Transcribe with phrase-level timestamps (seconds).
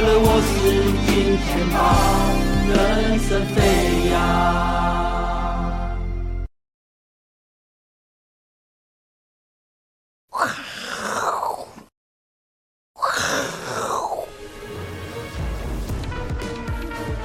[0.00, 1.78] 了我是金钱豹，
[2.68, 4.14] 人生飞扬。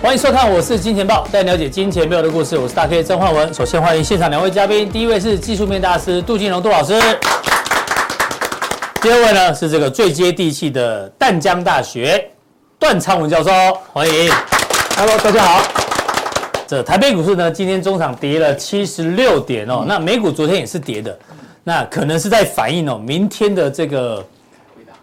[0.02, 2.58] 欢迎收看，我是金钱豹，带你了解金钱背后的故事。
[2.58, 3.54] 我是大 K 曾焕文。
[3.54, 6.94] 首先欢迎现场两位嘉宾，第一位是技术面大师杜金龙杜老师，
[9.02, 12.32] 第二位呢是这个最接地气的淡江大学
[12.80, 13.52] 段昌文教授，
[13.92, 14.32] 欢迎。
[14.96, 15.62] Hello，大家好。
[16.66, 21.20] 这台北股市呢，今天中场跌了七十六点哦，那美股昨天也是跌的，
[21.66, 24.26] 那可能是在反映哦，明天的这个。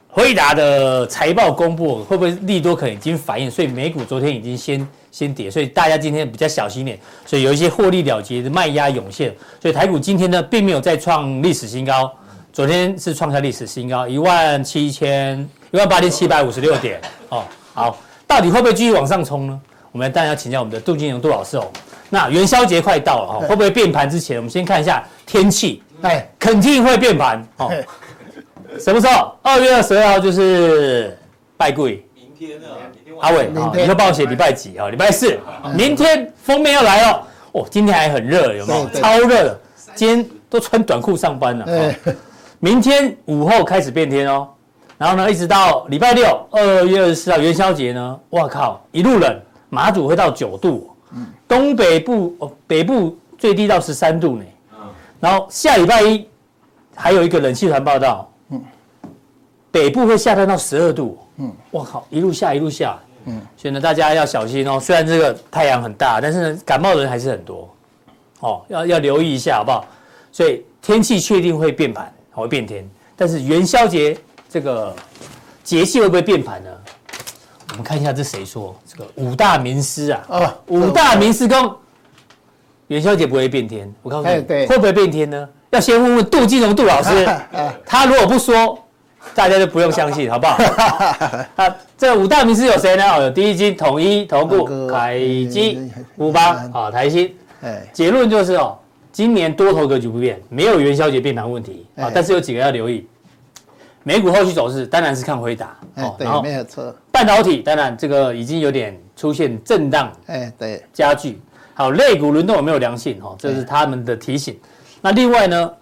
[0.09, 9.31] 辉达的财报公布会不会利多可能已经反映，所以美股昨天已经先先跌，所以大家今天比较小心点，所以有一些获利了结的卖压涌现，
[9.61, 12.11] 所以台股今天呢并没有再创历史新高，
[12.51, 17.45] 昨天是创下历史新高一万七千一万八千七百五十六点哦，
[17.77, 19.61] 好，到底会不会继续往上冲呢？
[19.93, 21.71] 我们当然要请教我们的杜金龙杜老师哦。
[22.09, 27.71] 那元宵节快到了哈，会不会变盘之前，我们先看一下天气，哎，肯定会变盘哦。
[28.81, 29.35] 什么时候？
[29.43, 31.17] 二月二十二号就是
[31.57, 32.03] 拜柜。
[32.15, 32.81] 明天啊，
[33.21, 34.89] 阿伟，你要帮我写礼拜几啊？
[34.89, 35.39] 礼拜四。
[35.75, 37.23] 明天封面要来哦。
[37.53, 38.89] 哦，今天还很热，有没有？
[38.91, 39.61] 超热的，
[39.95, 41.95] 今天都穿短裤上班了。
[42.59, 44.49] 明天午后开始变天哦，
[44.99, 50.91] 然后呢，一直到礼拜六，二月二十四号元宵节呢，哇靠，一路冷，马祖会到九度，
[51.47, 54.45] 东北部哦，北部最低到十三度呢。
[55.21, 56.27] 然后下礼拜一
[56.95, 58.31] 还有一个冷气团报道。
[59.73, 64.81] 北部会下降到十二度，嗯，我靠，一路下一路下，嗯，所以呢，大家要小心哦。
[64.81, 67.69] 虽然这个太阳很大，但是呢，感冒的人还是很多，
[68.41, 69.85] 哦，要要留意一下，好不好？
[70.33, 74.17] 所以天气确定会变盘，会变天，但是元宵节
[74.57, 74.97] 这个
[75.63, 76.71] 节气会不会变盘呢？
[77.73, 78.75] 我们看一下这谁说？
[78.87, 81.77] 这个五大名师啊，啊，五大名师公，
[82.87, 85.47] 元宵节不会变天，我告诉你，对，会不会变天呢？
[85.73, 87.29] 要先问问杜金龙杜老师，
[87.85, 88.79] 他如果不说。
[89.35, 90.57] 大家就不用相信，好不好？
[91.57, 93.05] 啊，这五大名师有谁呢？
[93.05, 95.19] 哦，有第一金、统一、投顾、凯
[95.51, 97.37] 基、富邦啊，台新。
[97.61, 98.79] 哎，结论就是哦，
[99.11, 102.09] 今年多头格局不变，没有元宵节变盘问题啊。
[102.15, 103.05] 但是有几个要留意，
[104.07, 106.95] 美股后续走势当然是看回答哦，对，没有错。
[107.11, 111.41] 半导体当然这个已经有点出现震荡，哎，对，加剧。
[111.75, 113.21] 好，类股轮动有没有良性？
[113.21, 114.57] 哈，这是他们的提醒。
[115.01, 115.73] 那另外呢，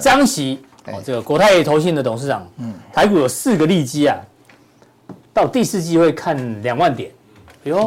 [0.00, 0.60] 张锡。
[0.86, 4.16] 哦，这个国泰投信的董事长，嗯，台股有四个利基啊，
[5.32, 7.12] 到第四季会看两万点，
[7.64, 7.78] 哎呦，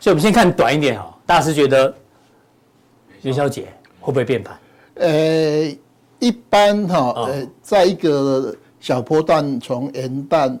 [0.00, 1.16] 所以我们先看短一点哈。
[1.24, 1.94] 大师觉得
[3.22, 3.68] 元宵节
[4.00, 4.58] 会不会变盘？
[4.94, 5.76] 呃，
[6.18, 10.56] 一般哈，呃，在一个小波段，从元旦、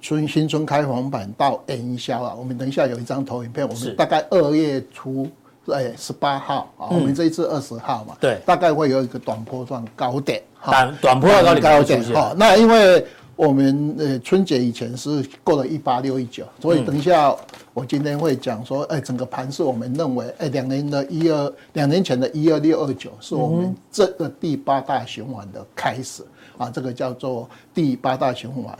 [0.00, 5.28] 春新春开黄板到元宵啊，我们等一下有一张投影片，我们大概二月初。
[5.70, 12.14] 哎，十八号啊，我们这一次二十号嘛，对，大概会有一个短波段高点，短短波段高点高点。
[12.14, 13.06] 好，那因为
[13.36, 17.36] 我们呃春节以前是过了一八六一九，所以等一下
[17.74, 26.24] 我今天会讲说，哎，整个盘是我们认为，哎，两年的一二两年前的一二六二九是我们这个第八大循环的开始
[26.60, 27.48] 啊，这个叫做
[27.80, 28.76] 第八大循环。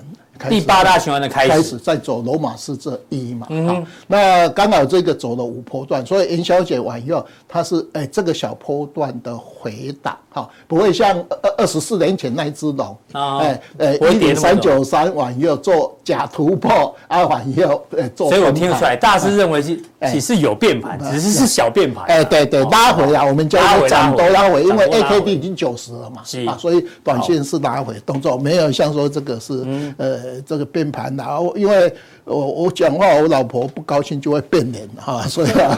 [0.49, 19.79] 第八大循环的开始，开始在走罗马式这一嘛，嗯、好，那刚好这个走了五波段，所以元宵节完以后，它是哎这个小波段的回档，好，不会像二二十四年前那一只龙，哎哎一点三九三完以后做假突破，啊完以后哎做，所以我听出来，大师认为是
[20.11, 29.67] 其实有变盘，只是是小变盘，哎对对拉回啊，我们叫涨多拉回，因为 A K D 已经九十了嘛，啊，所以短线是拉回动作，没有像说这个是
[29.97, 30.41] 呃。
[30.47, 31.93] 这个变盘然后因为
[32.25, 35.77] 我我讲话，我老婆不高兴就会变脸哈， 所以啊，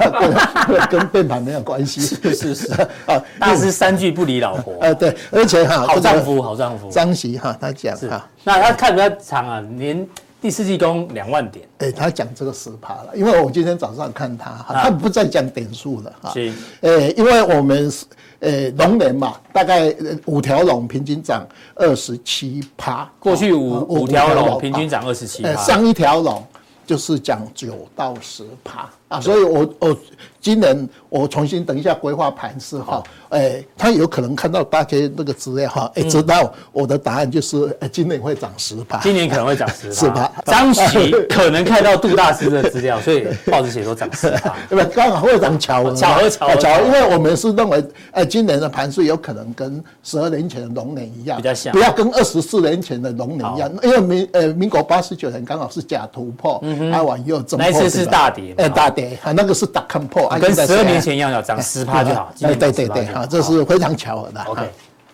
[0.88, 2.00] 跟 跟变盘没有关系。
[2.00, 2.72] 是是是
[3.06, 4.74] 啊，大师三句不离老婆。
[4.80, 6.88] 呃，对，而且哈，好丈夫，好丈夫。
[6.90, 10.06] 张席哈，他讲哈，那他看比较长啊，连
[10.42, 11.66] 第四季攻两万点。
[11.78, 16.30] 哎，他讲这个十趴了，因为我今天早上看他，他不再讲点数了哈。
[16.34, 16.52] 是。
[16.82, 18.04] 哎，因为我们是。
[18.40, 19.94] 呃，龙年嘛，大概
[20.26, 21.46] 五条龙平均涨
[21.76, 23.08] 二十七趴。
[23.20, 25.54] 过去五五条龙平均涨二十七趴。
[25.54, 26.44] 上一条龙
[26.84, 29.96] 就是讲九到十趴啊，所以我我
[30.40, 40.32] 今年我重新等一下规划盘势哈，哎，他有可能看到大家那个资料哈，哎，知道我的答案就是，哎，今年会涨十趴，今年可能会涨十吧？
[40.46, 44.90] 张喜可能看到杜大师的资料，所以报纸写说涨十趴， 对吧？
[44.94, 56.60] 刚好会涨巧合，巧合巧合，巧，因为我们是认为，哎，今年的盘势有可能跟十二年前的龙年一样，比较像，不要跟二十四年前的龙年一样，因为民呃民国八十九年刚好是假突破，
[56.92, 59.01] 它往右走，那一次是大跌，哎，大跌，
[59.34, 62.32] 那个是大看破，跟十二年前一样，要涨十趴就好。
[62.38, 64.40] 对对对，好，这是非常巧合的。
[64.42, 64.62] OK，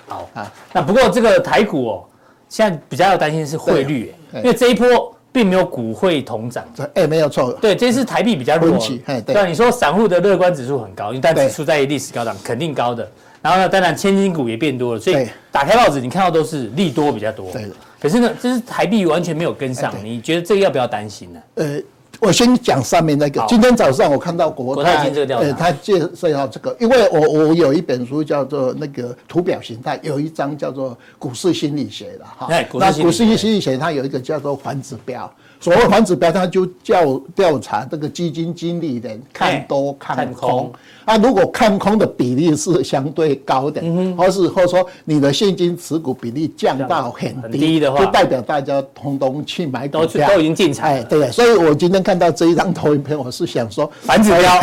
[0.06, 0.52] 好啊。
[0.73, 2.05] 那不过这个台股哦，
[2.49, 6.64] 现在比较要担心是汇率，因为这一波并没有股汇同涨。
[6.94, 7.52] 哎，没有错。
[7.61, 8.79] 对，这次台币比较弱。
[9.06, 13.08] 对，对，你说散户的乐观指数很高，因为但指数在历史高档，肯定高的。
[13.40, 17.50] 然后呢，当然千金股也变多了，所以打开报纸你看到都是利多比较多。
[17.52, 17.70] 对。
[18.00, 21.40] 可是呢，这是台币完全没有跟上，你觉得这个要不要担心呢？
[21.56, 21.81] 呃。
[22.20, 23.44] 我先讲上面那个。
[23.49, 32.49] 今天早上我看到国泰，呃，他介绍这个，因为我我有一本书叫做那个图表形态，有一章叫做股市心理学的哈。
[32.75, 35.31] 那股市心理学它有一个叫做反指标。
[35.61, 40.73] 所谓环指标，它就叫调查这个基金经理人看多看空。
[41.05, 43.83] 啊，如果看空的比例是相对高的，
[44.15, 50.87] 或是或者说你的现金持股比例降到很低的话，就代表大家通通去买股票，都已经进场。
[50.87, 51.31] 哎，对。
[51.31, 54.61] 所以我今天看到这一张投影片，我是想说 反指标，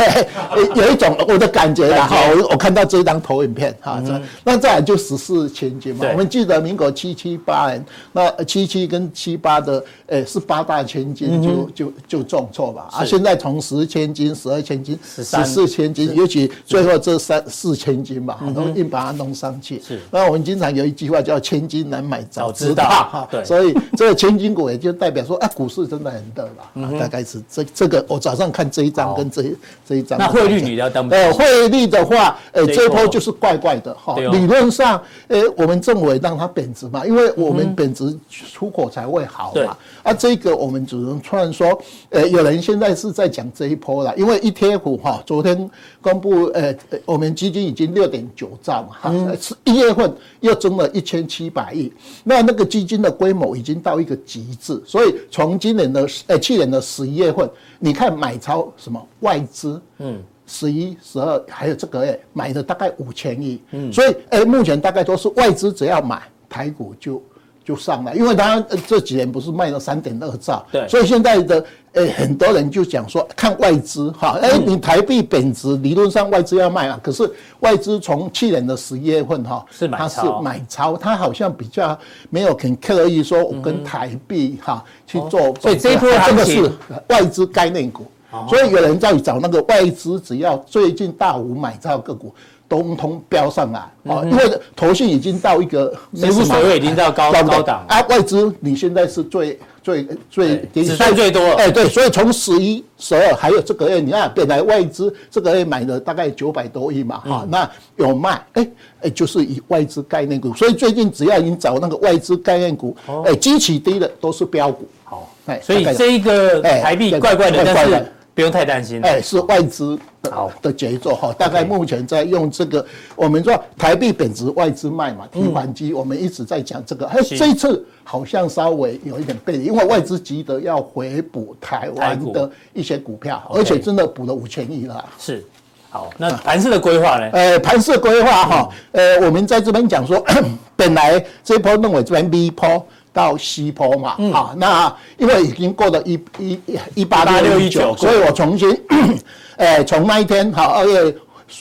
[0.75, 2.05] 有一种我的感觉啦。
[2.05, 3.99] 哈，我我看到这一张投影片，哈，
[4.43, 6.05] 那再来就十四千金嘛。
[6.11, 7.83] 我们记得民国七七八年，
[8.13, 10.84] 那七七跟七八的，哎，是八大。
[10.85, 13.03] 千金就就就重挫吧啊！
[13.03, 19.81] 现在从十千金、十二千金、十四千金，尤其最后这三四千金吧，都硬把它弄上去。
[19.81, 23.27] 是，那我们经常有一句话叫“千金难买早知道”哈。
[23.31, 26.99] 对，所以这个千金股也就代表说，啊，股市真的很热了。
[26.99, 29.43] 大概是这这个，我早上看这一张跟这
[29.85, 30.19] 这一张。
[30.19, 34.15] 那汇率你要当呃，汇率的话，呃，这一波就是怪怪的哈。
[34.17, 39.75] 理论上，呃，我们政委让它贬值嘛，因为我们贬值出口才会好嘛。
[40.03, 40.74] 啊，这个我们。
[40.83, 41.79] 只能突然说，
[42.09, 45.69] 呃，有人现在是在讲这一波了，因为 ETF 哈，昨天
[46.01, 46.75] 公布，呃，
[47.05, 51.93] 我们基金已经六点九兆嘛，哈，是一月份又增了一千七百亿，
[52.23, 67.21] 那那个基金的规模已经到一个极致，所以从今年的呃去年的十一月份，你看买超什么外资，嗯，十一、十二还有这个月买的大概五千亿，嗯，所以呃目前大概都是外资只要买台股就。
[67.65, 77.27] 就上来，因为他这几年不是卖了三点二兆，对，所以现在的诶很多人就讲说看外资哈，哎你台币贬值，理论上外资要卖啊，可是
[77.61, 81.97] 外资从去年的十一月份哈，是买超，它是买超，它好像比较
[82.29, 86.71] 没有很刻意说我跟台币哈去做，所以这一波真的是
[87.07, 88.05] 外资概念股，
[88.47, 92.31] 所以有人在找那个外资，只要最近大幅买超个股。
[92.67, 93.79] 通通飙上来
[94.11, 94.23] 啊！
[94.25, 94.43] 因为
[94.75, 98.01] 投信已经到一个，实不所谓已经到高高档啊。
[98.09, 108.67] 外资你现在是最最最只算最多哎，对，所以从十一、十二还有这个月，你看本来外资这个月买了大概九百多亿嘛，哈，那有卖哎
[109.01, 112.95] 哎，就是以外资概念股，所以最近只要你找那个外资概念股，
[113.25, 114.87] 哎，基期低的都是标股。
[115.03, 118.11] 好，哎，所以这一个台币怪怪的，但是。
[118.35, 119.97] 不用太担心，哎，是外资
[120.29, 120.51] 好。
[120.61, 122.85] 的节奏哈，大概目前在用这个，
[123.15, 135.05] 我们说台币贬值，外资卖嘛，提款机，我们一直在讲这个，哎，这一次好像稍微有一点背离，因为外资急得要回补台湾的一些股票，而且真的补了五千亿了。
[135.17, 135.45] 是，
[135.89, 137.29] 好，那盘势的规划呢？
[137.31, 140.21] 呃，盘势规划哈，呃，我们在这边讲说，
[140.75, 142.85] 本来这一波认为这边 B 波。
[143.15, 146.59] 到西坡嘛，好，那因为已经过了一一
[146.95, 148.77] 一八六一九，所以我重新，
[149.55, 151.15] 哎，从那一天好，二月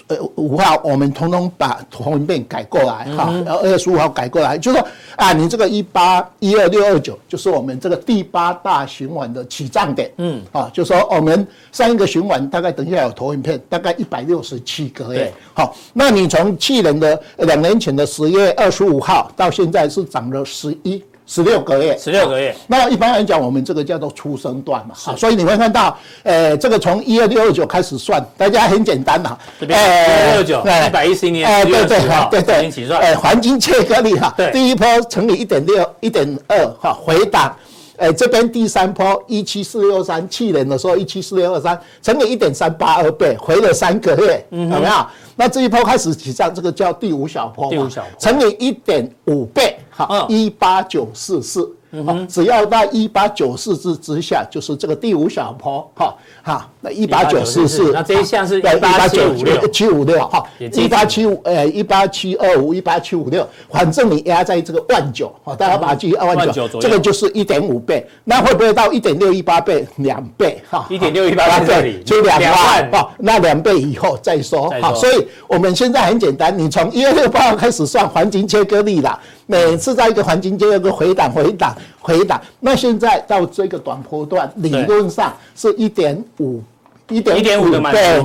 [0.08, 21.00] 呃五号，我们统统把投影片改过来，哈，然后二月十五号改过来，就是说啊，你这个一八一二六二九，就是我们这个第八大循环的起涨点，嗯，啊，就说我们上一个循环大概等一下有投影片，大概一百六十七个月，好，那你从去年的两年前的十月二十五号到现在是涨了十一。
[21.26, 22.54] 十六个月，十六个月。
[22.66, 24.94] 那一般来讲，我们这个叫做出生段嘛。
[24.94, 29.38] 好，所以你会看到，呃，这个从一二六二九开始算，大家很简单哈。
[29.58, 32.00] 这边一二六九，一百一十年，哎，对对
[32.30, 33.00] 对对，起算。
[33.00, 37.54] 哎，黄金切割率哈，第一波乘以一点六，一点二哈，回档。
[37.96, 45.06] 哎，这边第三波一七四六三，去年的时候一七四六二三乘以一点三八二倍，回了三个月，有没有？
[45.36, 59.68] 那这一波开始起涨，这个叫第五小波，第五小波乘以一点五倍，好，一八九四四，嗯，只要到一八九四之之下，就是这个第五小坡，哈，哈，那一八九四是，那这一项是一八九五六。
[59.68, 69.86] 七五六，哈，一八七五，呃，一八七二五，一八七五六，反正你压在这个万九，哈，大家把它记二万九，这个就是一点五倍，那会不会到一点六一八倍？
[69.96, 79.18] 两倍，哈，一点六一八倍，就两万，哈，那两倍以后再说，哈，所以我们现在很简单，你从一月六号开始算黄金切割率了。
[79.46, 82.40] 每次在一个环境就有个回档、回档、回档。
[82.60, 86.62] 那现在到这个短波段，理论上是一点五、
[87.10, 87.78] 一点五的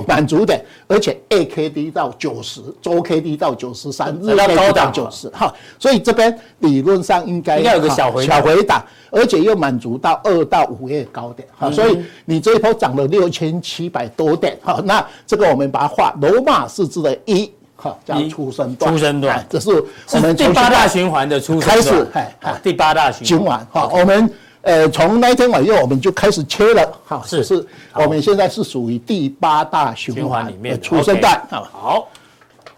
[0.07, 5.53] 满足点，而且 A K D 到九十，周 K D 到九十三，日 K D 到九十，哈。
[5.77, 11.69] 所以这边理论上应该应该有个小回小回档，而且又满足到二到五月高点，哈。
[11.69, 14.81] 所以你这一波涨了六千七百多点，哈。
[14.85, 17.51] 那这个我们把它画罗马式字的一。
[17.81, 19.69] 好，叫出生段，出生段，这是
[20.11, 23.65] 我们第八大循环的初开始，哎，第八大循环。
[23.71, 24.29] 好，我们
[24.61, 27.41] 呃从那天晚上我们就开始切了，好，是。
[27.41, 30.81] 是，我们现在是属于第八大循环里面的。
[30.81, 32.09] 出生段，好，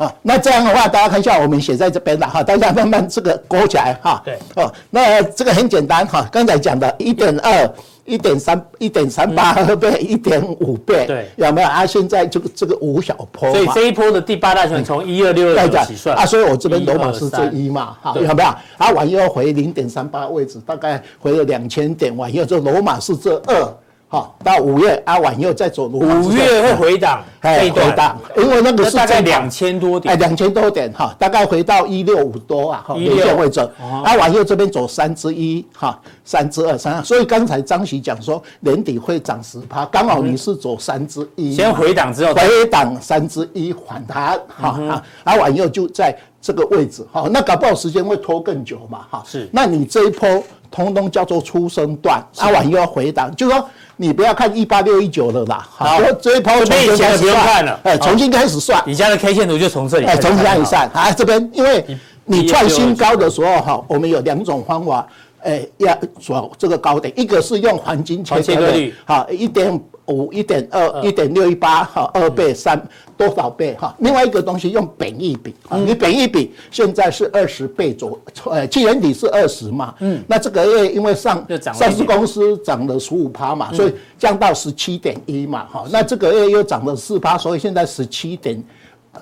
[0.02, 7.72] 好，那这样的话，大家看一下，我们写在这边了哈，大家慢慢这个勾起来哈，对，哦，那这个很简单哈，刚才讲的一点二。
[8.04, 11.86] 一点三一点三八倍，一点五倍，对，有没有啊？
[11.86, 18.50] 现在这个这个五小坡，所以这一波的第八大循环从一二六二起算啊，所以我这边罗马是这一嘛，哈，有没有？
[18.78, 23.74] 啊，往右回零点三八位置，大概回了两千点，往右这罗马是这二。
[24.12, 53.66] 好，到五月啊，往右再走，五月会回档，哎，回档，因为那个是大概两千多点，哎，两千多点哈，大概回到一六五多啊，哈一六会走，啊，往右这边走三之一，哈，三之二，三，所以刚才张喜讲说年底会涨十趴，刚好你是走三之一，先回档之后，回档三之一反弹，哈啊，啊，往右就在这个位置，哈，那搞不好时间会拖更久嘛，哈，是，那你这一波通通叫做出生段，啊，往右要回档，就是说。
[53.98, 61.86] 你不要看一八六一九的啦，好，这一波从以前不用看了，哎，重新开始算，你家的 K 线图就从这里，哎，从这里算，啊，这边因为
[62.26, 65.06] 你创新高的时候哈，我们有两种方法，
[65.44, 69.82] 哎，要找这个高点，一个是用黄金切割率，好，一点。
[70.08, 72.82] 五一点二一点六一八哈，二倍三
[73.16, 73.96] 多少倍哈？
[74.00, 75.56] 另外一个东西用本益比，
[75.86, 88.62] 你本益比现在是二十倍左，呃，去年底是二十嘛，嗯，那这个月因为上上市公司涨了十五趴嘛，所以降到十七点一嘛，哈，那这个月又涨了四趴，所以现在十七点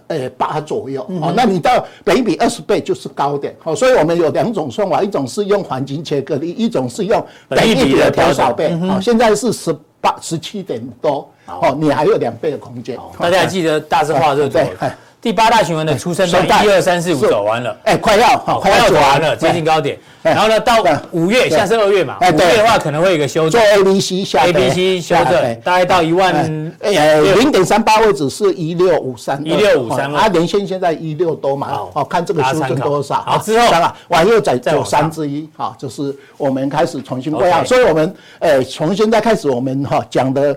[0.08, 9.76] 呃八左右，哦，那你到本益比二十倍就是高点，好，所以我们有两种算法，一种是用黄金切割率，一种是用本益比的多少倍，好，现在是十。
[10.02, 12.98] 八十七点多哦，你还有两倍的空间。
[13.20, 14.54] 大家还记得大致画这个图？
[14.54, 14.90] 对，
[15.22, 19.98] 第八大循环的出生段，一二三四五走完了，哎，快要快要走完了，接近高点。
[20.22, 26.34] 然后呢，到五月，现在是二月嘛，五月的话可能会有一个修正，做 A B C 下 A B C 修正，大概到一万，
[26.82, 33.16] 呃，零点三八位置是一六五三，一六五三，啊，连线现在一六多嘛，哦，看这个修正多少。
[33.22, 33.68] 好，之后。
[34.10, 40.56] 往右再走三之一，好，就是我们开始重新规划，所以我们，呃，从现在开始我们哈讲的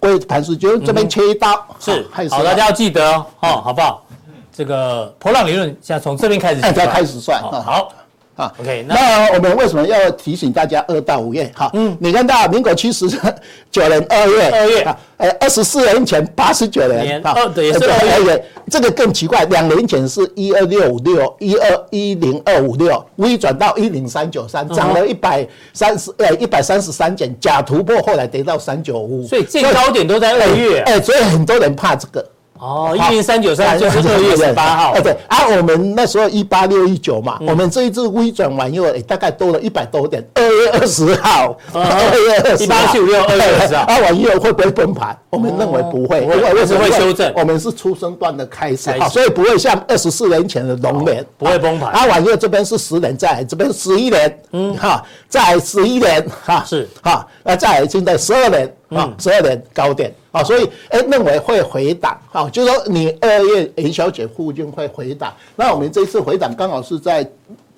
[0.00, 4.03] 规盘是，就这边切一刀，是，好，大家要记得哦，好不好？
[4.56, 7.92] 这个波浪理论，现在从这边开始，再开始算，好。
[8.36, 11.48] 啊，OK，那我们为什么要提醒大家二到五月？
[11.54, 13.08] 哈，嗯，你看到民国七十
[13.70, 32.33] 九年二月，二月，呃，二十四年前八十九年，二对，二月，这个更奇怪，两年前是一二六五六，一二一零二五六，微转到一零三九三，涨了一百三十，呃，一百三十三点，假突破，后来跌到三九五，所以最高点都在二月，哎，所以很多人怕这个。
[32.58, 34.92] 哦，一零三九三就是二月十八号。
[34.92, 40.24] 哎，对啊，我们那时候一八六一九嘛，我们这一次微转完以后，大概多了一百多点。
[40.34, 45.16] 二月二十号，二月二十号，一八七五六，二月二十号， 啊，完以后会不会崩盘？
[45.30, 47.32] 我们认为不会，为什么会修正？
[47.36, 51.90] 我们是出生段的开始，所以不会像二十四年前的龙年不会崩盘。
[51.90, 60.14] 啊，完以后这边是十年，再这边十一年，嗯，哈，再十一年，哈，是，哈，那再现在十二年，啊，十二年高点。
[60.34, 65.32] 啊，所以哎，认为会回档，啊，就是说你二月元宵节附近会回档。
[65.54, 67.24] 那我们这次回档刚好是在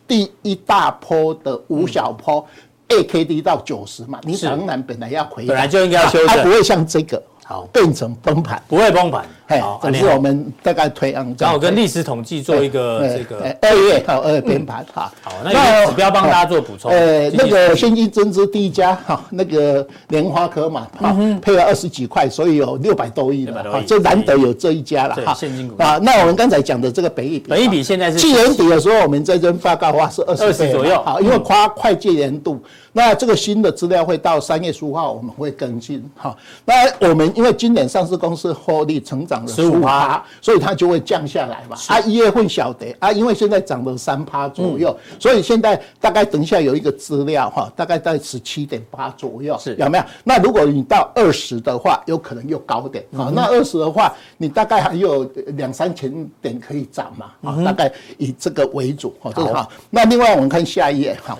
[0.08, 2.42] 第一大波的五小波
[2.88, 9.26] ，A K D 到九十嘛，你当然本来要回，本来就应该要修正，它不会像这个好变成崩盘，不会崩盘。
[9.46, 15.12] 哎，这是我们大概推案，刚好跟历史统计做一个这个二月到二月编排哈。
[15.22, 16.90] 好，那有指标帮大家做补充。
[16.90, 25.32] 呃，那个现金增资第一家哈，那个莲花科嘛，哈，配了二十几块，所以有六百多亿了，哈，就难得有这一家了哈。
[25.34, 32.60] 现金股啊，那我们刚才讲的这个本益比，本益比现在是去年底的时候，我们这边报告的话是二十左右，好，因为跨会计年度。
[32.92, 36.34] 那这个新的资料会到三月十五号，我们会更新哈。
[36.64, 36.74] 那
[37.10, 41.76] 我们因为今年上市公司获利成长了十五趴，所以它就会降下来嘛。
[41.88, 50.04] 啊，一月份小跌啊，因为现在涨了三趴左右，所以现在大概等一下有一个资料哈，大概在十七点八左右，是有没有？
[50.24, 53.30] 那如果你到二十的话，有可能又高点啊。
[53.34, 55.24] 那二十的话，你大概还有
[55.56, 57.62] 两三千点可以涨嘛啊。
[57.64, 59.68] 大概以这个为主哈，这个哈。
[59.90, 61.36] 那另外我们看下一页哈。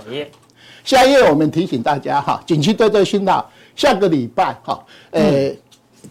[0.85, 4.79] 下一页我们提醒大家哈，景气对策信号，下个礼拜哈，
[5.11, 5.51] 呃，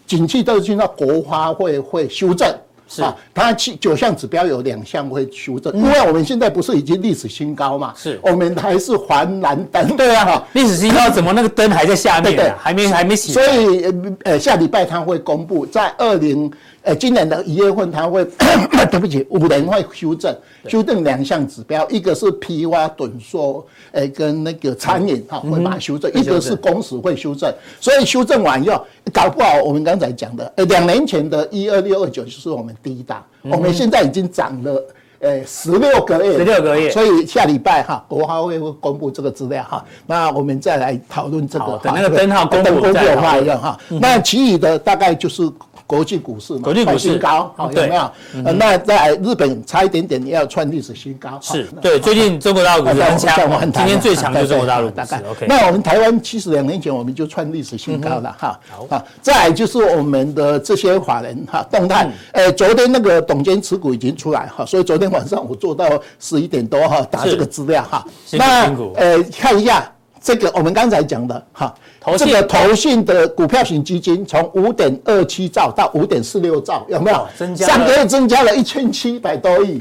[0.06, 2.48] 景气对策信号国发会会修正，
[2.88, 3.02] 是。
[3.02, 12.36] 啊，它七九项指标有两项会修正，因为我们现在不是已经历史新高嘛，是，我们还是黄蓝灯，对啊，哈，历史新高怎么那个灯还在下面？
[12.36, 13.84] 对，还没还没起，所以
[14.24, 16.50] 呃下礼拜它会公布在二零。
[16.86, 18.24] 呃，今年的一月份，它会，
[18.88, 20.32] 对不起，五年会修正，
[20.68, 34.84] 修正两项指标，一个是批发趸缩，呃，跟那个餐饮哈会把它修正，一个是工时会修正，所以修正完以后，搞不好我们刚才讲的，呃，两年前的一二六二九就是我们第一档，我们现在已经涨了，
[35.18, 43.58] 呃，十六个月，十六个月，所以下礼拜哈，国发会会公布这个资料哈，那我们再来讨论这个，等那个灯号公布再讨论。
[43.58, 45.50] 哈，那其余的大概就是。
[45.86, 48.10] 国际股市嘛，国际股市高，好有没有？
[48.54, 51.38] 那在日本差一点点也要创历史新高。
[51.40, 55.22] 是对，最近中国大陆股市很强，今天最强就是中国大陆大概。
[55.30, 58.58] OK，那我们台湾七十两年前我们就创历史新高了哈。
[58.68, 62.10] 好，再来就是我们的这些法人哈动态。
[62.32, 65.88] 呃，昨天那个董监持股已经出来哈，所以昨天晚上我做到
[66.18, 68.04] 十一点多哈打这个资料哈。
[68.32, 69.88] 那呃看一下
[70.26, 71.72] 这个我们刚才讲的哈。
[72.18, 77.26] 这个投信的股票型基金从五点二七兆到五点四六兆，有没有？
[77.36, 79.80] 增加上个月增加了一千七百多亿。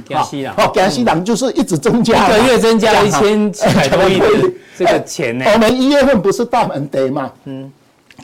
[0.55, 4.27] 好，江西党就是一直增加，一个月增加了 一千七百多亿的
[4.77, 5.45] 这个钱呢。
[5.51, 7.31] 我们一月份不是大门跌嘛？
[7.45, 7.71] 嗯，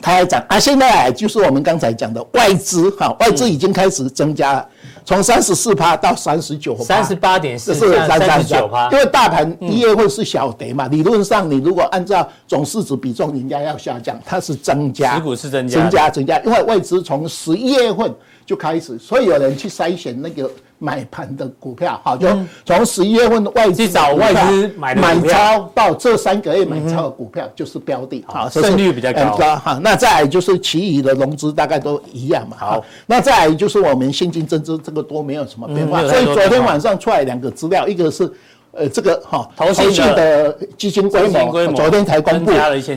[0.00, 0.60] 它还涨啊。
[0.60, 4.68] 现在就是我们刚才讲的外资，哈，外资已经开始增加了。
[5.04, 8.90] 从三十四趴到三十九趴，三十八点四，是三十九趴。
[8.90, 20.50] 因为大盘一月份是小跌嘛，理论上你如果按照总市值比重，应该要下降，它是增加，持股是增加，增加增加，因为外资从十一月份就开始，所以有人去筛选那个。
[20.84, 22.26] 买盘的股票，好，就
[22.66, 38.28] 从十一月份的外资找外资买买超到这三个月买超的股票就是标的，好，胜率比较高，好，那再来就是其余的融资大概都一样嘛，好，那再来就是我们现金增资这个都没有什么变化，所以昨天晚上出来两个资料，一个是
[38.72, 42.50] 呃这个哈投信的基金规模，昨天才公布，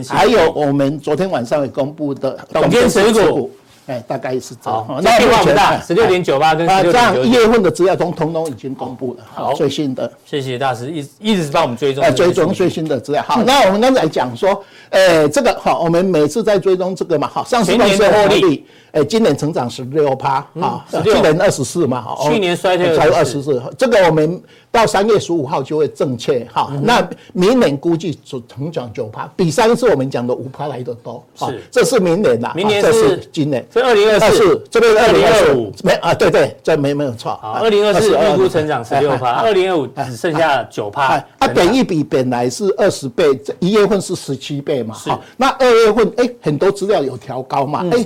[0.08, 3.48] 还有我们昨天晚上也公布的董监持股。
[3.86, 4.86] 哎，大概是这样。
[5.02, 6.98] 那变化不大，十六点九八跟十六点九九。
[6.98, 10.10] 啊，这样一月份的资料通通通已经公布了，好，最新的。
[10.24, 12.02] 谢谢大师，一一直是帮我们追踪。
[12.02, 13.22] 哎，追踪最新的资料。
[13.22, 18.66] 好，那我们刚才讲说，呃，这个好，我们每次在追踪这个嘛，好，上市公司获利。
[18.96, 26.72] 哎，今年成长十六趴啊，去年二十四嘛，去年衰退才二十四，这个我们到三月十五号就会正确哈。
[26.82, 31.22] 那明年估计只成长九趴，比上次我们讲的五趴来的多。
[31.34, 36.14] 是，这是明年的，明年是今年，这二零二四，这边二零二五没啊？
[36.14, 37.32] 对对，这没没有错。
[37.42, 41.22] 二零二四预估成长十六趴，二零二五只剩下九趴。
[41.38, 44.94] 啊，本一比本来是二十倍，一月份是十七倍嘛。
[44.94, 48.02] 好，那二月份哎，很多资料有调高嘛，哎。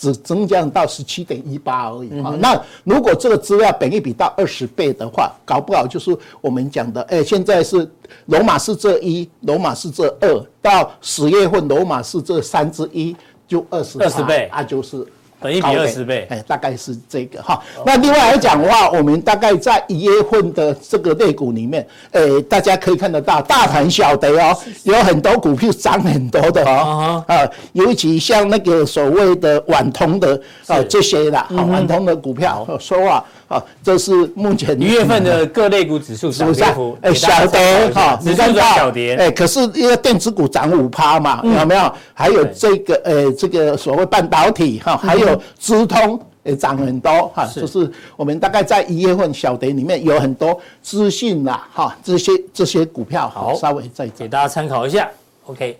[0.00, 2.34] 只增加到十七点一八而已啊。
[2.40, 7.86] 那如果这个资料本一比到二十倍的话，搞不好就是我们讲的，哎，现在是
[8.24, 13.14] 罗马是这一，罗马是这二，到十月份罗马是这三之一
[13.46, 15.06] 就二十，二十倍，啊就是。
[15.40, 17.62] 本益比二十倍，哎，大概是这个哈。
[17.84, 33.24] 那另外来讲的话，我们大概在一月份的这个类股里面，哎，大家可以看得到，大盘小的哦，有很多股票涨很多的哦，啊，尤其像那个所谓的皖通的啊这些啦，皖通的股票，说话。
[33.50, 41.92] 啊，这是目前一月份的各类股指数小跌幅，哎，小跌哈，你看到小跌，哎，可是因为电子股涨五趴嘛，有没有？
[42.14, 55.10] 还有这个呃，这个所谓半导体哈，还有资通也涨很多哈，就是我们大概在一月份小跌里面有很多资讯啦哈，这些这些股票好，稍微再给大家参考一下
[55.46, 55.76] ，OK。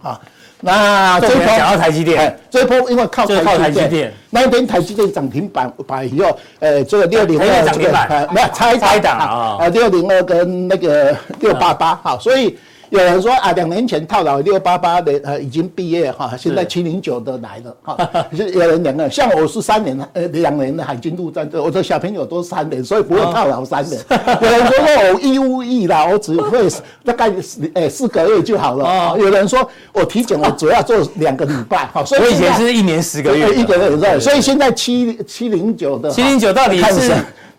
[0.00, 0.20] 哈。
[0.60, 12.58] 那这一波讲到台积电，这一波因为靠台积电，那一天台积电涨停板板以后，呃，这个六零二涨停板，没有拆拆档啊，啊，六零二跟那个六八八，好，所以。
[12.96, 18.10] 有人说啊，两年前套牢六八八的呃已经毕业哈，现在七零九的来了哈。
[18.34, 24.00] 是有人两个，像我是三年呃两年的海军陆战队，我的小朋友都三年，所以不会套牢三年。
[24.40, 26.66] 有人说我义务役啦，我只会
[27.04, 27.30] 大概
[27.74, 29.14] 呃四个月就好了。
[29.18, 37.12] 有人说我体检我主要做两个礼拜哈，所以我以前是一年十个月，一个月所以现在七七零九的七零九到底是？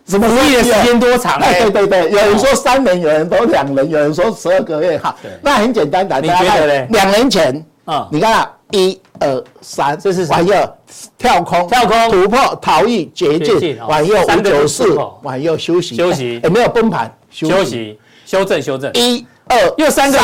[0.07, 1.37] 什么服役的时间多长？
[1.39, 5.15] 哎，对对对，有人说三年，有人说两年，有人说十二个月哈。
[5.41, 6.87] 那很简单的，你觉得呢？
[6.91, 10.55] 两年前啊，你看啊，一二三，这是往右
[11.17, 17.13] 跳空，跳空突破逃逸绝境，往右五九四，往右休息休息，有没有崩盘？
[17.29, 19.25] 休息修正修正一。
[19.49, 20.17] 二又三个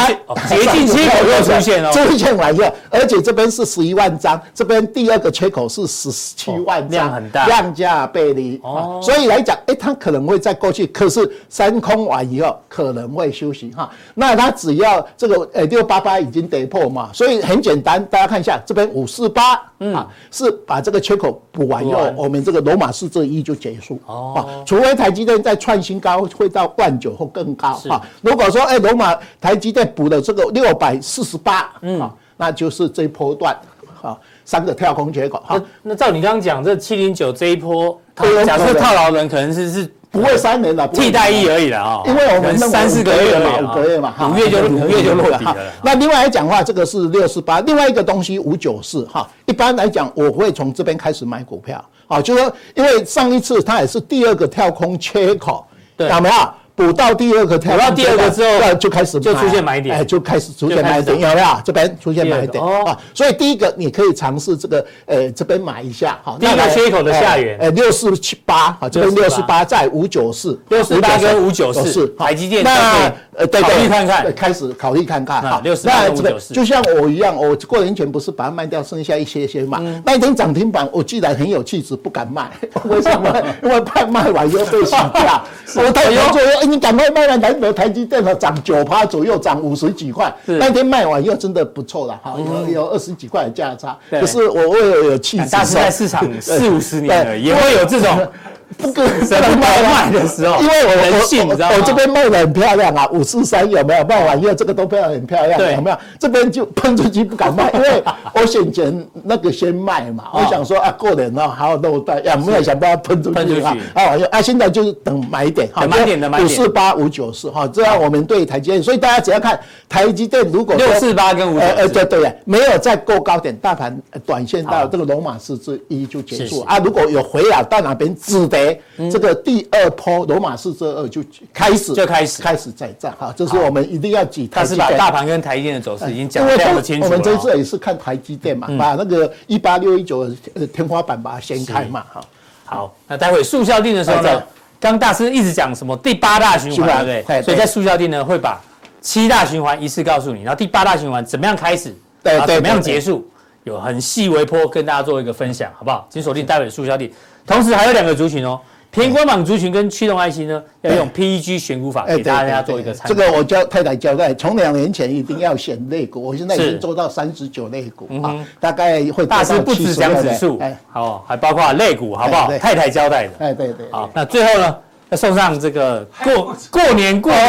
[0.47, 13.89] 捷径缺口又出现了，出现完了，而且这边是十一万张，这边第二个缺口是十七万张，量很大，量价背离哦，所以来讲，哎，它可能会再过去，可是三空完以后可能会休息哈。
[14.13, 28.01] 那它只要这个呃六八八已经跌破嘛，所以很简单，大家看一下这边五四八，嗯，是把这个缺口补完以后，我们这个罗马式这一就结束哦，除非台积电再创新高，会到万九或更高哈。
[28.21, 33.55] 如果说哎罗马台积电补的这个六百四十八，嗯，那就是这一波段，
[34.01, 35.61] 啊，三个跳空缺口，哈。
[35.81, 37.99] 那照你刚刚讲，这七零九这一波，
[38.45, 45.55] 假设套牢人可能是是不会三年了替代役而已了啊，因为我们三四个月嘛，五个月嘛，五月就五月就落底了。
[45.83, 55.65] 那另外来讲的话，这个是六四八，另外一个东西五九四，哈，一般来讲我会从这边开始买股票，啊，就是说因为上一次它也是第二个跳空缺口，
[55.97, 56.35] 对，有没有？
[56.75, 61.47] 补到第二个，补到第二个之后，就开始就出现买点，哎，就开始出现买点，有没有？
[61.63, 69.63] 这边出现买点啊，所以第一个你可以尝试这个，呃，这边买一下，好，第一个缺口的下缘，呃，六四七八，好，这边六四八。
[69.63, 82.51] 在五九四，六四八跟五九四，台积电那呃，对，考虑看看，开始考虑看看，好，六四八五九四，就像我一样，我过年前不是把它卖掉，剩下一些些嘛，那一天涨停板，我既然很有气质，不敢卖，
[82.85, 83.43] 为什么？
[83.63, 85.43] 因为怕卖完又被洗掉，
[85.77, 86.71] 我太有作用。
[86.71, 90.33] 你赶快卖了，难得台积电了涨九趴左右，涨五十几块。
[90.45, 93.97] 那天卖完又真的不错了，哈，有有二十几块的价差。
[94.09, 98.27] 可是我我有有气质，但是在市场四五十年了，也会有这种。
[98.77, 101.75] 不可能卖卖的时候，因为我人性，你知道吗？
[101.77, 104.41] 我这边卖的很漂亮啊，五四三有没有卖完？
[104.41, 105.97] 因为这个都漂亮，很漂亮，有没有？
[106.19, 110.25] 这边就喷出去不敢卖，因为 我选前那个先卖嘛。
[110.33, 113.77] 我想说啊，过年了，好好漏带，有没有想把它喷出去啊？
[113.93, 126.79] 啊，啊，现在就是等买点，好，买点的买点，五四八五九四哈，这样我们对台积电，所以大家只要看台积电，如果六四八跟五九四，呃，对对，没有再过高点，大盘短线到这个罗马式之一就结束啊。
[126.79, 128.62] 如果有回啊到哪边止跌。
[129.11, 131.23] 这个第二波罗马式这二就
[131.53, 134.47] 开始就开始开始在战哈，这是我们一定要记。
[134.47, 137.09] 他是把大盘跟台积电的走势已经讲得非常清楚了。
[137.09, 142.21] 我们这次也是看台积电嘛，把那个一八六一九呃天花板把它掀开嘛哈。
[142.65, 144.43] 好，那待会速效定的时候呢，
[144.79, 147.41] 刚大师一直讲什么第八大循环对不对？
[147.41, 148.61] 所以在速效定呢会把
[149.01, 153.27] 七大循环一次告诉你，然后第八大循环怎么样开始，对对，怎么样结束，
[153.65, 156.07] 有很细微波跟大家做一个分享，好不好？
[156.09, 157.11] 请锁定待会速效定。
[157.45, 158.59] 同时还有两个族群哦，
[158.91, 163.09] 偏光榜族群跟驱动 IC 呢，要用 PEG 选股法给大家做一个参考。
[163.09, 172.47] 这个我教太太交代，从两年前一定要选类股，我现在已经做到三十九类股啊，大概会大师不止讲指数，哎，好，还包括类股，好不好？
[172.59, 173.87] 太太交代的，哎，对对。
[173.91, 174.77] 好，那最后呢，
[175.09, 177.41] 要送上这个过过年过年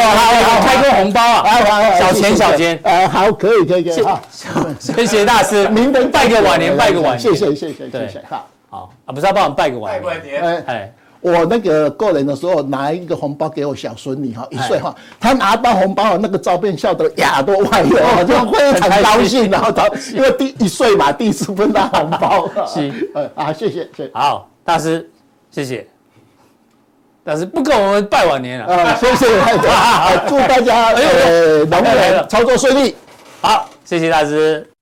[0.61, 4.05] 开个红包啊，小钱小钱，哎，好，可以可以可以，
[4.79, 8.49] 谢谢大师， 您能拜个晚年，拜个晚年，谢谢谢谢谢谢，好。
[9.05, 10.41] 啊，不是要帮我们拜个晚年？
[10.41, 19.49] 哎哎，我那个过年的时候拿一个红包给我小孙女哈，一岁哈，他拿到红包那个照片笑得哑朵歪了，就非常高兴。
[19.49, 22.49] 然后他因为第一岁嘛，第一次分到红包。
[22.67, 24.09] 是，啊，谢谢谢。
[24.13, 25.09] 好，大师，
[25.49, 25.87] 谢谢。
[27.23, 29.25] 大师不跟我们拜晚年了啊，谢谢。
[30.29, 32.95] 祝大家呃龙年操作顺利。
[33.41, 34.74] 好，谢谢大师。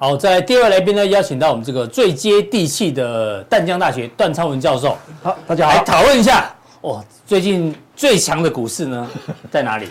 [0.00, 4.96] 好，在第二位来宾呢，邀请到我们这个最接地气的淡江大学段昌文教授。
[5.24, 9.10] 好，大家好，来讨论一下哦，最近最强的股市呢
[9.50, 9.88] 在哪里？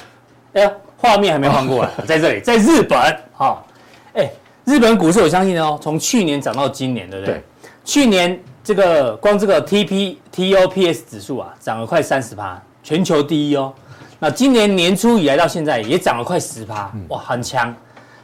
[0.54, 2.98] 哎呀，画面还没换过来，在这里，在日本。
[3.34, 3.67] 好，
[4.13, 4.32] 哎，
[4.63, 7.36] 日本股市我相信哦，从去年涨到今年，对不对？
[7.36, 7.43] 对。
[7.84, 13.74] 去年这个光这个 T P T O P S 指数啊，涨了快三十趴，全球第一哦。
[14.20, 17.76] 那今年年初以来到现在也涨了快十趴，哇，很强。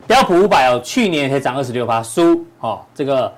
[0.06, 2.82] 标普五百哦，去年才涨二十六趴，输哦。
[2.94, 3.32] 这个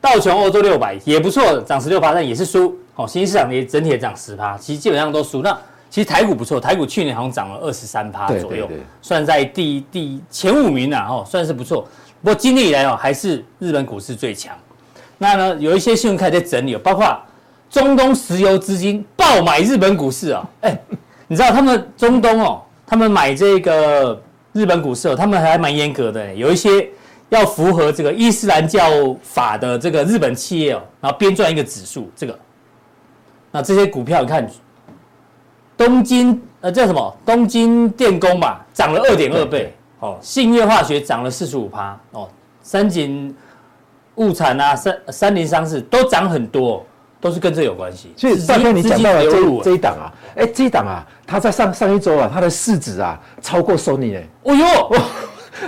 [0.00, 3.06] 道琼欧洲六百也不错，涨十六趴，但也是输哦。
[3.06, 5.42] 新兴市场也整体也涨十趴，其实基本上都输。
[5.42, 5.56] 那
[5.88, 8.68] 其实台股不错，台股去年好像涨了二十三趴左右，
[9.00, 11.86] 算在第第前五名啊，哦，算是不错。
[12.22, 14.56] 不过今年以来哦，还是日本股市最强。
[15.18, 17.16] 那呢，有一些新闻开始在整理，包括
[17.70, 20.78] 中东石油资金爆买日本股市啊，哎，
[21.28, 24.20] 你知道他们中东哦，他们买这个。
[24.58, 26.88] 日本股市哦，他们还蛮严格的，有一些
[27.28, 32.36] 要符合这个伊斯兰教法的这个日本企业哦，然后编撰一个指数，这个，
[33.52, 34.44] 那这些股票你看，
[35.76, 37.16] 东京呃叫什么？
[37.24, 42.28] 东京电工吧，涨了二点二倍哦，信越化学涨了四十五趴哦，
[42.62, 43.34] 三井
[44.16, 46.84] 物产啊，三三菱商事都涨很多。
[47.20, 48.14] 都是跟这有关系。
[48.16, 50.06] 所以大哥，你讲到了这这一档啊，
[50.38, 54.96] 哎，这一档啊，它在上上一周啊，它的市值啊超过 Sony 哎，哦哟，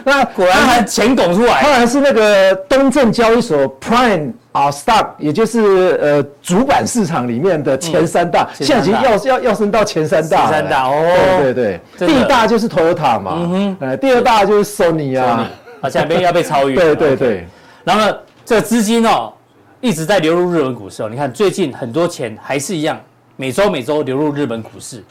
[0.05, 15.49] 那果然还钱拱出来，当然是那个东证交易所 Prime 啊 Stock，也就是呃主板市场里面的前三大，现在已经要要要升到前三大，前三大哦，对对对，第一大就是 Toyota 嘛，嗯哼，呃，第二大就是 Sony 啊，
[15.81, 17.47] 啊，现在要被超越， 对对对，
[17.83, 19.33] 然后呢，这个资金哦。
[19.83, 23.01] 一直在流入日本股市哦，你看最近很多钱还是一样，
[23.41, 25.03] 每周每周流入日本股市。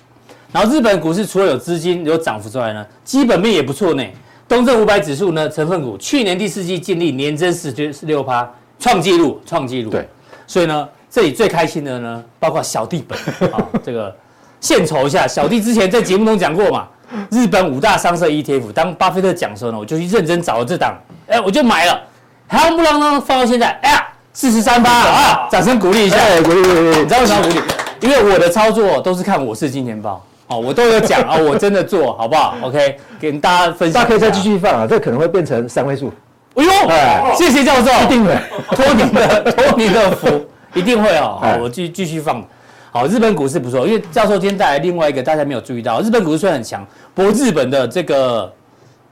[0.51, 4.03] 然后日本股市除了有资金有涨幅之外呢，基本面也不错呢。
[4.47, 9.89] 东证五百指数呢，成分股去年第四季净利年增十十六趴，创纪录，创纪录。
[9.89, 10.07] 对，
[10.45, 13.17] 所以呢，这里最开心的呢，包括小弟本
[13.51, 14.15] 啊，这个
[14.61, 16.87] 献丑一下，小弟之前在节目中讲过嘛，
[17.31, 21.99] 日本五大商社 ETF，当巴菲特讲的时候呢，我就去认真找了这档，哎，我就买了，
[22.45, 24.05] 还不啷当放到现在，哎呀。
[24.31, 25.49] 四十三趴啊！
[25.51, 26.99] 掌声鼓励一下，哎鼓励鼓励！
[26.99, 27.59] 你知道为什么鼓励？
[28.01, 34.01] 因为我的操作都是看我是金钱豹哦，我都有讲啊，我真的做 好不好？OK，给大家分享。
[34.01, 36.11] 大家可以再继续放啊，这可能会变成三位数。
[36.55, 38.35] 哎呦，谢谢教授，一定会
[38.71, 41.37] 托您的 托您的福，一定会哦。
[41.41, 42.43] 好，我继继续放。
[42.91, 48.51] 好，日本股市不错，因为教授今天带来另外一个大家没有注意到，日本股市虽然很强，不过日本的这个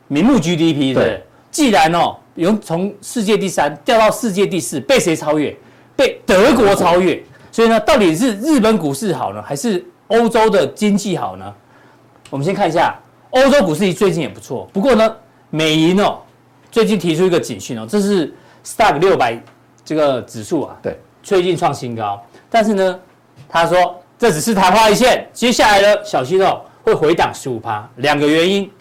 [0.08, 2.16] 名目 GDP 对，既然哦。
[2.38, 5.52] 由从世界第三掉到世界第四，被谁超越？
[5.96, 7.20] 被德国超越。
[7.58, 11.52] 所以呢，到底是日本股市好呢，还是欧洲的经济好呢？
[12.30, 12.96] 我们先看一下
[13.32, 14.70] 欧洲股市最近也不错。
[14.72, 15.16] 不过呢，
[15.50, 16.20] 美银哦，
[16.70, 18.32] 最近提出一个警讯哦，这是
[18.64, 19.42] Stock 六百
[19.84, 22.24] 这个指数啊，对，最近创新高。
[22.48, 23.00] 但是呢，
[23.50, 27.90] 他说这只是昙花一现，接下来呢，小心哦，会回档十五趴。
[27.96, 28.72] 两个原因，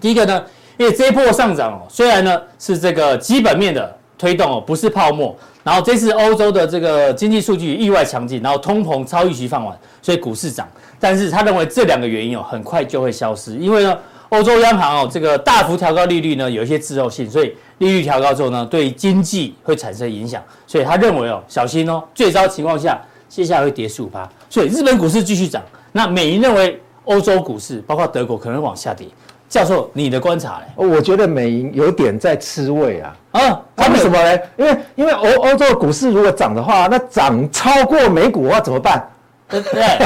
[0.00, 0.44] 第一个呢。
[0.76, 5.34] 因为这一波上涨哦，虽然呢是这个基本面的推动哦，不是泡沫。
[5.62, 10.68] 然后这次欧洲的这个经济数据意外强劲，然后通膨超预期放缓，所以股市涨。
[11.00, 13.56] 但是他认为这两个原因哦，很快就会消失。
[13.56, 13.98] 因为呢，
[14.28, 20.42] 欧洲央行哦这个大幅调高利率呢，有一些滞后性，所以利率调高之后呢，对经济会产生影响。
[20.66, 24.28] 所以他认为哦，小心哦，最糟情况下，接下来会跌十五趴。
[24.50, 25.62] 所以日本股市继续涨。
[25.92, 29.06] 那美银认为欧洲股市包括德国可能往下跌。
[29.48, 30.66] 教授，你的观察嘞？
[30.76, 33.16] 我觉得美银有点在吃味啊。
[33.34, 34.38] 啊，为什么呢？
[34.56, 39.04] 因为因为欧欧洲的股市如果涨的话，那涨超过美股的话怎么办？
[39.48, 39.62] 对，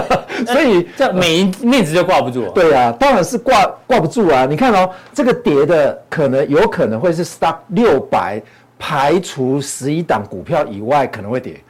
[0.47, 2.49] 所以这美银面子就挂不住。
[2.49, 4.47] 对啊，当然是挂挂不住啊。
[4.47, 8.43] 你看哦，这个跌的可能有可能会是 Stock 六百
[8.79, 11.63] 排除十一档股票以外可能会跌，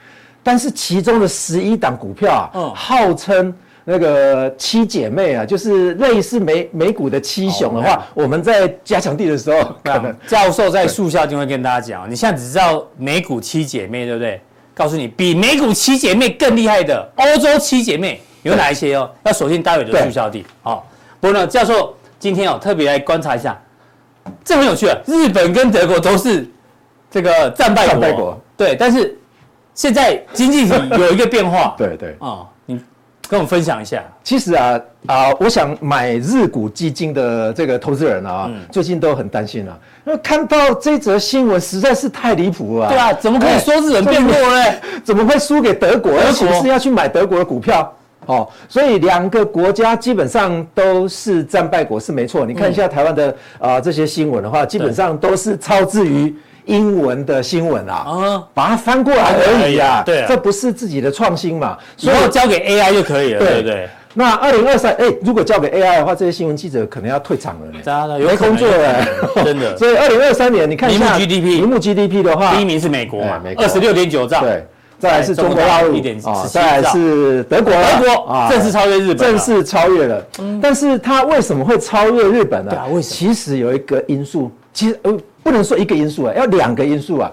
[0.42, 3.54] 但是其中的十一档股票啊，嗯，号称。
[3.90, 14.38] 那个七姐妹啊，就是类似美美股的七雄的话，哦、我们在加强地的时候，可能教授在速效就会跟大家讲，你现在只知道美股七姐妹，对不对？
[14.74, 19.10] 告诉你，比美股七姐妹更厉害的欧洲七姐妹有哪一些哦？
[19.24, 20.44] 要锁定待会的速效地。
[20.62, 20.86] 好，
[21.18, 23.58] 不过呢，教授今天哦特别来观察一下，
[24.44, 24.98] 这很有趣啊。
[25.06, 26.46] 日本跟德国都是
[27.10, 29.16] 这个战败国，国对，但是
[29.74, 32.28] 现在经济体有一个变化， 对对啊。
[32.28, 32.46] 哦
[33.28, 42.88] 跟我们分享一下，其实啊啊，我想买日股基金的这个投资人啊，嗯、最近都很担心啊，因为看到这则新闻实在是太离谱了。
[42.88, 44.64] 对啊，怎么可以说日本变弱呢？
[45.04, 46.12] 怎么会输给德国？
[46.12, 47.92] 德国而且是要去买德国的股票？
[48.28, 52.46] 哦，所以两个国家基本上都是战败国是没错。
[52.46, 56.34] 你看一下台湾的啊、呃、这些新闻的话，基本上都是超自于
[56.66, 63.62] 英文的新闻啊，啊，把它翻过来而已啊，对，这不是自己的创新嘛，所以交给 AI 就可以了，对。
[63.62, 63.88] 不对？
[64.14, 69.06] 那二零二三，哎，如果交给 AI 的话，这些新闻记者可能要退场了呢，真的没工作了，
[69.44, 69.76] 真的。
[69.78, 74.66] 所以二零二三年，你看一下 GDP，名目 GDP 的话，第一名是美国嘛，二十六点九兆，对，
[74.98, 80.26] 再来是中国大陆啊，再来是德国，德国啊，正式超越日本，正式超越了。
[80.60, 82.70] 但是它为什么会超越日本呢？
[82.70, 83.14] 对啊，为什么？
[83.14, 87.30] 其实有一个因素，其实呃，不能说一个因素啊，要两个因素啊。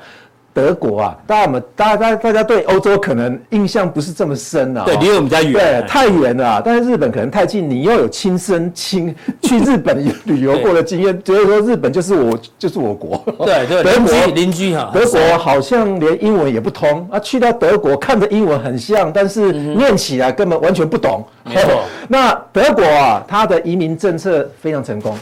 [0.56, 6.62] 德国啊，大家们，大家大家对欧洲可能印象不是这么深啊，对，离我们比较远，对，太远了。
[6.64, 13.22] 但是日本可能太近，你又有亲身亲去日本旅游过的经验，觉得说日本就是我，就是我国。
[13.46, 21.22] 对对，邻居邻居哈，德国好像连英文也不通啊，去到德国看着英文很像，但是念起来根本完全不懂。
[21.44, 25.18] 没错， 那德国啊，它的移民政策非常成功。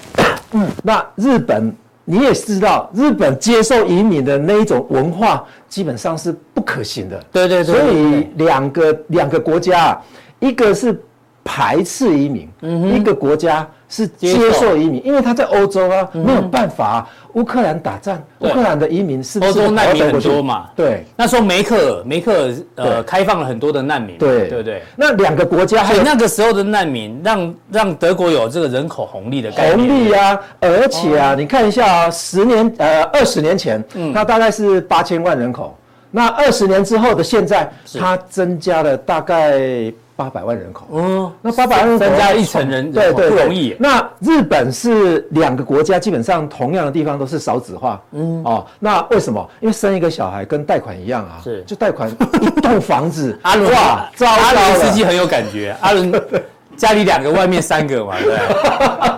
[0.52, 1.76] 嗯， 那日本。
[2.06, 7.24] 你也知道，日本接受移民的那一种文化，基本上是不可行的。
[7.32, 7.76] 对对对。
[7.76, 10.02] 所以两个两个国家啊，
[10.40, 11.02] 一个是
[11.44, 12.50] 排斥移民，
[12.96, 17.08] 一个国家是接受移民，因为他在欧洲啊，没有办法。
[17.34, 20.70] 乌克兰打仗，乌克兰的移民是欧洲难民很多嘛？
[20.76, 21.04] 对。
[21.16, 24.84] 那时候梅克尔梅克尔呃开放了很多的难民，对对对。
[24.96, 29.78] 那两个国家，所以那个时候的难民让让德国有这个人口红利的概念。
[29.80, 35.76] 红利啊，而且啊，你看一下啊，十年呃二十年前，那大概是八千万人口，
[36.12, 37.68] 那二十年之后的现在，
[38.00, 39.92] 它增加了大概。
[40.16, 43.76] 八百万人口，嗯，那八百万人口增加一成人，对对，不容易。
[43.80, 49.50] 那日本是两个国家，基本上同样的地方都是少子化，嗯哦，那为什么？
[49.60, 52.10] 因为生一个小孩跟贷款一样啊，是就贷款
[52.42, 53.38] 一栋房子。
[53.44, 56.12] 阿伦哇，阿伦司机很有感觉，阿伦。
[56.76, 58.36] 家里两个，外面三个嘛，对，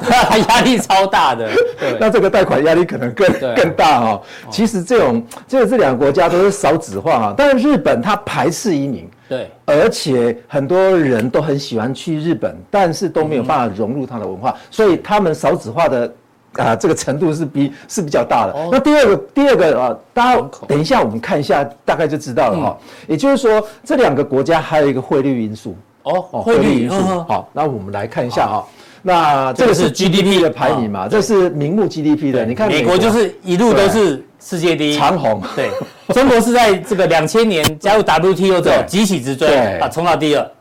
[0.09, 1.47] 他 压力超大的。
[1.79, 4.21] 对，那这个贷款压力可能更更大哈。
[4.49, 16.13] 其实这种，这这两个国家都是少子化啊，但是日本它排斥移民，对，而且很多人都很喜欢去日本，但是都没有办法融入它的文化，所以他们少子化的
[16.53, 18.55] 啊这个程度是比是比较大的。
[18.71, 22.77] 那第二个，第二个啊，大家等一下我们看一下，大概就知道了哈。
[23.07, 25.75] 也就是说，这两个国家还有一个汇率因素。
[26.03, 26.95] 哦，汇率因素。
[27.27, 28.63] 好，那我们来看一下啊。
[29.07, 31.07] 那这个是 GDP 的排名嘛？
[31.07, 32.43] 这是名目 GDP 的。
[32.43, 35.39] 你看美国就是一路都是世界第一，长虹。
[35.55, 35.69] 对，
[36.11, 40.51] 中国是在这个两千年加入 WTO 之后急起直追啊，冲到第二。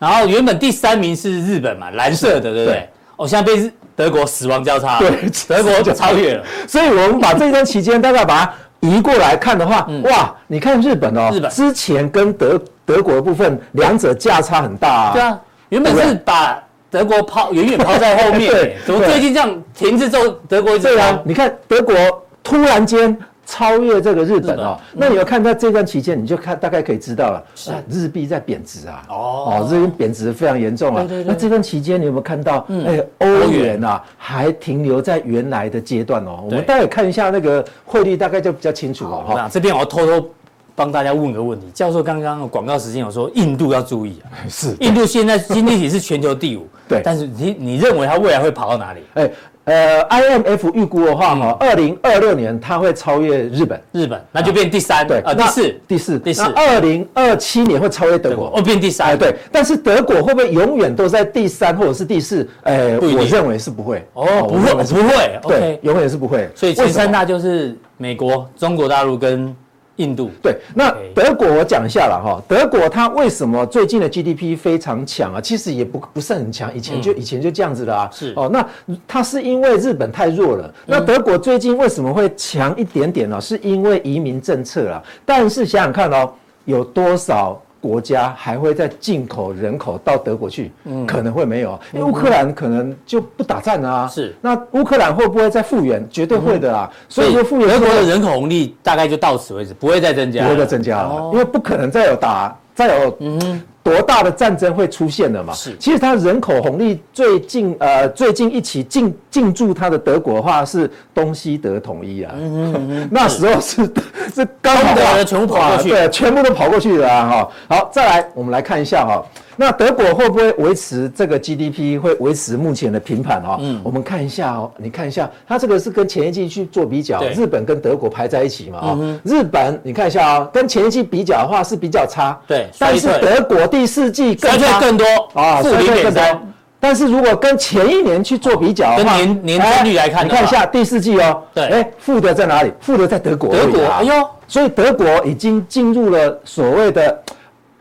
[0.00, 2.88] 然后原本第三名是日本嘛，蓝色的，对不对？
[3.16, 5.10] 哦，现在被德国死亡交叉，对，
[5.46, 6.44] 德国就超越了。
[6.66, 12.60] 所以我们把这段期间大概把它移过来看的话，哇，你看日本哦，日本之前跟德。
[12.86, 15.12] 德国的部分，两者价差很大啊。
[15.12, 16.56] 对啊，原本是把
[16.96, 21.20] 德国抛远远抛在后面，对，怎么最近这样停滞之后，德国对啊？
[21.26, 21.94] 你看德国
[22.42, 24.78] 突然间超越这个日本哦。
[24.94, 29.02] 那你要看在这段期间，你就看大概可以知道了，是日币在贬值啊。
[29.10, 31.06] 哦，日元贬值非常严重啊。
[31.26, 32.66] 那这段期间你有没有看到？
[32.86, 36.38] 哎，欧元啊，还停留在原来的阶段哦。
[36.44, 39.34] 我们待会看一下那个汇率，大概就比较清楚了哈。
[39.36, 40.30] 那这边我要偷偷。
[40.76, 49.00] 帮大家问个问题，教授刚刚广告时间有说印度要注意啊， 是印度现在经济体是全球第五， 对，但是你你认为它未来会跑到哪里？
[49.14, 49.30] 哎，
[49.64, 62.46] 呃，IMF 预估的话哈，二零二六年它会超越日本，日本那就变第三，对，啊，第四，第四，第四，二零二七年会超越德国，哦，变第三，对，但是德国会不会永远都在第三或者是第四？
[62.64, 69.56] 哎，我认为是不会，哦，不会，不会，对，永远是不会，所以前三大就是美国、中国大陆跟。
[69.96, 75.40] 印度对，那德国我讲一下了哈，德国它为什么最近的 GDP 非常强啊？
[75.40, 78.08] 其实也不不是很强，以前就以前就这样子的啊。
[78.12, 78.66] 是哦，那
[79.08, 80.72] 它是因为日本太弱了。
[80.84, 83.40] 那德国最近为什么会强一点点呢？
[83.40, 85.02] 是因为移民政策啊。
[85.24, 86.30] 但是想想看哦，
[86.64, 87.60] 有多少？
[87.86, 90.72] 国家还会再进口人口到德国去？
[90.84, 94.08] 嗯，可能会没有，因为乌克兰可能就不打仗啊。
[94.08, 96.06] 是，那乌克兰会不会再复原？
[96.10, 96.90] 绝对会的啦。
[97.08, 103.62] 所以说，复原德国的人口红利大概就到此为止，不会再增加，不会再增加了，因为不可能再有打，再有嗯。
[103.86, 105.52] 多大的战争会出现的嘛？
[105.54, 113.84] 是，其实它人口红利最近呃最近一起进进驻它的德国的话是东西德统一啊，嗯嗯 那时候是
[114.34, 117.48] 是刚的全部跑过去，对，全部都跑过去了哈。
[117.68, 123.56] 好，再来我们来看一下哈，那德国会不会维持这个 GDP 会维持目前的平盘哈？
[123.60, 128.98] 嗯，我们看一下哦，你看一下，它这个是跟前一季去做比较，日本跟德国排在一起嘛啊？
[129.22, 136.40] 日本你看一下啊，跟前一季比较的话是比较差，对，但是德国第四季衰退更多啊，负零点三。
[136.80, 142.72] 但是如果跟前一年去做比较的话，年年增率来看，你看一下第四季哦，对，哎，负的在哪里？
[142.80, 144.14] 负的在德国，德国，哎呦，
[144.48, 147.22] 所以德国已经进入了所谓的。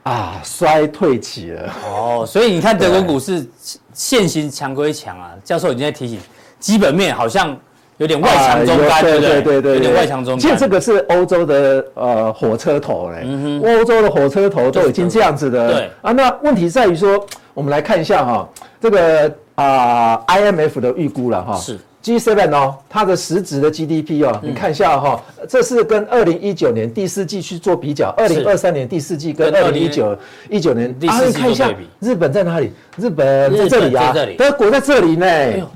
[0.03, 1.73] 啊，衰退期了。
[1.83, 3.43] 哦，所以你看德国股市
[3.91, 6.19] 现行强归强啊，教授已经在提醒，
[6.59, 7.57] 基本面好像
[7.97, 10.39] 有点外强中干，对对对对，有点外强中干。
[10.39, 13.25] 其实这个是欧洲的呃火车头嘞，
[13.63, 15.71] 欧洲的火车头都已经这样子的。
[15.71, 18.49] 对啊，那问题在于说，我们来看一下哈，
[18.81, 21.55] 这个啊 IMF 的预估了哈。
[21.55, 21.79] 是。
[22.05, 30.15] G7 哦，它的实质的 GDP 哦，你看一下哈，这是跟二零一九年第四季去做比较，二零二三年第四季跟二零一九
[30.47, 31.67] 一九年第四季看一下，
[31.99, 32.71] 日本在哪里？
[32.95, 35.25] 日本在这里啊，德国在这里呢，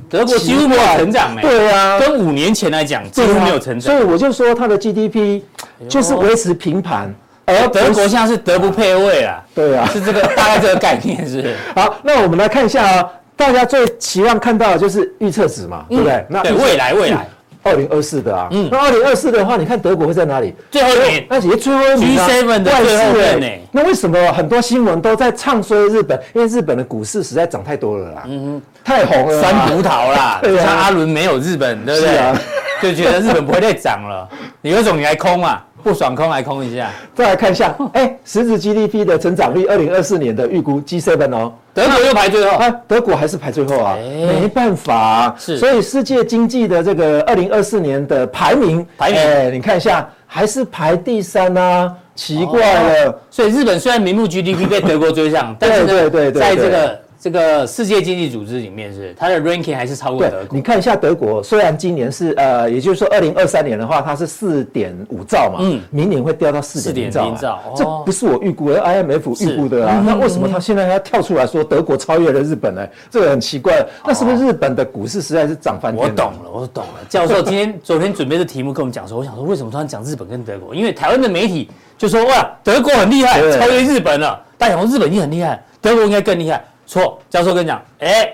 [0.08, 5.42] 德国几乎没有成长哎，对啊，跟五年前来讲几乎没有成长，所以我就说它的 GDP
[5.90, 7.12] 就是维持平盘，
[7.46, 11.56] 而德国现在是德不配位啊，对啊，是这个大概这个概念是。
[11.76, 13.10] 好，那我们来看一下啊。
[13.40, 16.26] 大家最期望看到的就是预测值嘛，对不对？
[16.30, 17.26] 那未来未来。
[17.62, 20.56] 二零二四的啊，嗯，那二零二四的话，你看德国会在哪里？
[20.72, 23.48] 最后一名，那也最后一名 G7 的最后面呢？
[23.72, 26.18] 那为什么很多新闻都在唱衰日本？
[26.34, 32.34] 因为日本的股市实在涨太多了啦，嗯，太红了，酸葡萄啦， 像阿伦没有日本，对不对？
[32.82, 34.28] 就觉得日本不会再涨了，
[34.62, 35.62] 你有种你来空啊？
[35.84, 57.00] 不爽空来空一下，再来看一下，哎，实质 GDP 的成长率，二零二四年的预估 G7 哦，德国又排最后，啊，德国还是排最后啊，没办法，是，所以世界经济的这个二零二四年的排名，排名，哎，你看一下，还是排第三啊，奇怪了，所以日本虽然名目 GDP 被德国追上， 但是对对对，在这个。
[57.20, 60.56] 这个世界经济组织里面是它的 ranking 还是超过德国？
[60.56, 70.02] 你看一下德国，虽然今年是呃，也就是说二零二三年的话，它是四点五兆嘛，嗯，明年会掉到四点零兆，兆，这不是我预估，的 IMF 预估的啊。
[70.06, 72.88] 那为什么它现在要跳出来说德国超越了日本呢？
[73.12, 73.86] 这个很奇怪。
[74.06, 76.02] 那是不是日本的股市实在是涨翻天？
[76.02, 77.02] 我懂了，我懂了。
[77.10, 80.74] 教授今天昨天准备的题目跟我们讲说，我想说为什么突然讲日本跟德国？
[80.74, 84.42] 因为台湾的媒体就说哇，德国很厉害，超越日本了。
[84.58, 86.64] 大家想说日本已经很厉害，德国应该更厉害。
[86.90, 88.34] 错，教授跟你讲，哎，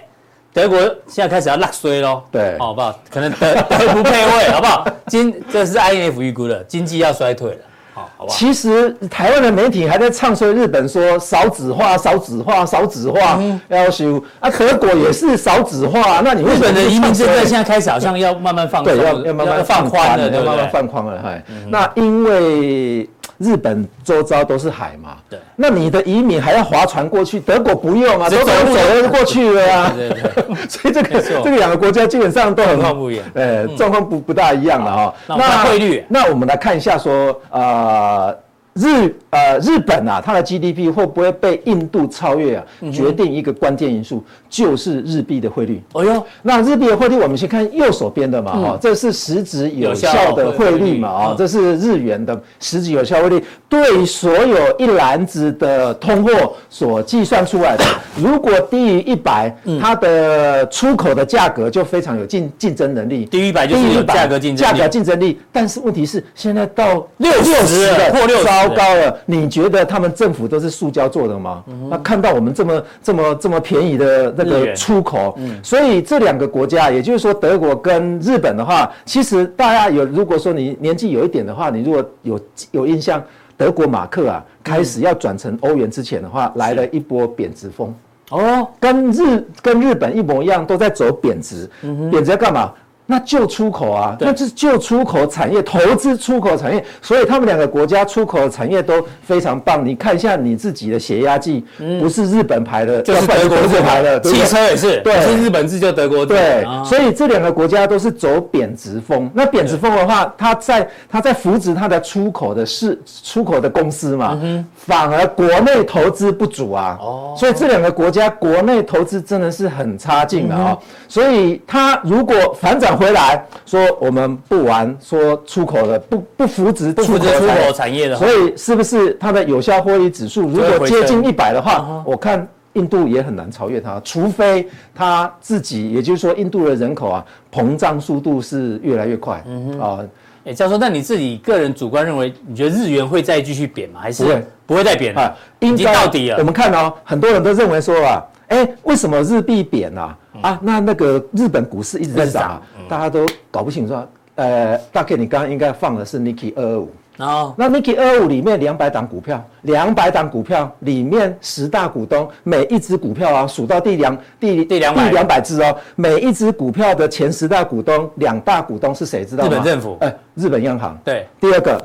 [0.53, 2.97] 德国现在开始要落衰喽，对，好不好？
[3.11, 4.87] 可能德德不配位，好不好？
[5.07, 7.57] 经这是 I N F 预估的，经济要衰退了，
[7.93, 8.37] 好，好不好？
[8.37, 13.37] 其实台湾的媒体还在唱衰日本，说少子化、少子化、少子化，
[13.67, 14.49] 要修啊。
[14.49, 23.09] 德国也是少子化，那你日本的移民政策现在开始好像要慢慢放，对，要要慢慢放宽了，要慢慢放宽了，嗨，那因为。
[23.37, 35.13] 日本周遭都是海嘛，对，那你的移民还要划船过去，德国不用啊，德国走就过去了 呀，对对对， 所以这个这个两个国家基本上都很状况不一样，呃，状况不不大一样了哈。
[35.27, 38.35] 那汇率，那我们来看一下说，呃。
[38.75, 42.63] 日呃日本啊，它的 GDP 会不会被印度超越啊？
[42.91, 45.81] 决定一个关键因素就是日币的汇率。
[45.93, 57.85] 哦呦，那日币的汇率，我们先看右手边的嘛，哈，这是实质有效的汇率嘛，啊，这是日元的实质有效汇率，对所有一篮子的通货所计算出来的。
[58.21, 63.23] 如果低于一百，它的出口的价格就非常有竞竞争能力。
[63.23, 65.39] 低于一百就是有价格竞争价格竞争力。
[65.53, 68.64] 但是问题是，现在到六十了，破六十。
[68.69, 71.63] 高了，你觉得他们政府都是塑胶做的吗？
[71.89, 82.39] 那看到我们这么这么这么便宜的那个出口，所以这两个国家，也就是说德国跟日本的话，其实大家有如果说你年纪有一点的话，你如果有
[82.71, 83.23] 有印象，
[83.57, 87.93] 德国马克啊开始要转成欧元之前的话，来了一波贬值风。
[88.31, 91.69] 哦，跟日跟日本一模一样，都在走贬值，
[92.09, 92.71] 贬值要干嘛？
[93.07, 99.85] 那就出口啊，那是就出口产业，投资出口产业，所以他们两个国家出口的产业都非常棒。
[99.85, 101.63] 你看一下你自己的血压计，
[101.99, 106.33] 不是日本牌的，就是德国制牌的，汽车也是，对，是日本制就德国制。
[106.33, 109.29] 对，所以这两个国家都是走贬值风。
[109.35, 114.41] 那贬值风的话，它在它在扶植它的出口的是出口的公司嘛，
[114.75, 116.97] 反而国内投资不足啊。
[116.99, 120.75] 哦，所以这两个国家国内投资真的是很差劲的啊。
[121.07, 122.94] 所以它如果反转。
[122.95, 139.41] 回来说我们不玩，说出口的不不扶植出口产业的，所以是不是它的有效获利指数如果接近一百的话，我看印度也很难超越它，除非它自己，也就是说印度的人口啊膨胀速度是越来越快。
[139.47, 139.99] 嗯啊，
[140.45, 143.99] 哎，教授，那你自己个人主观认为，你觉得日元会再继续贬吗？
[144.01, 146.37] 还是不会再贬了，已经到底了。
[146.37, 150.15] 我们看哦，很多人都认为说啊，哎，为什么日币贬啊？
[150.45, 153.95] 啊，那那个日本股市一直在涨，大家都搞不清楚。
[154.35, 156.19] 呃，大概你刚刚应该放的是
[156.55, 156.91] 二五。
[157.17, 169.25] 哦，那二五里面两百档股票，两百档股票里面十大股东，每一只股票啊，数到第两第第两第两百只哦，每一只股票的前十大股东，两大股东是谁？
[169.25, 169.49] 知道吗？
[169.49, 169.97] 日本政府。
[170.01, 170.95] 哎，日本央行。
[171.03, 171.25] 对。
[171.39, 171.83] 第二个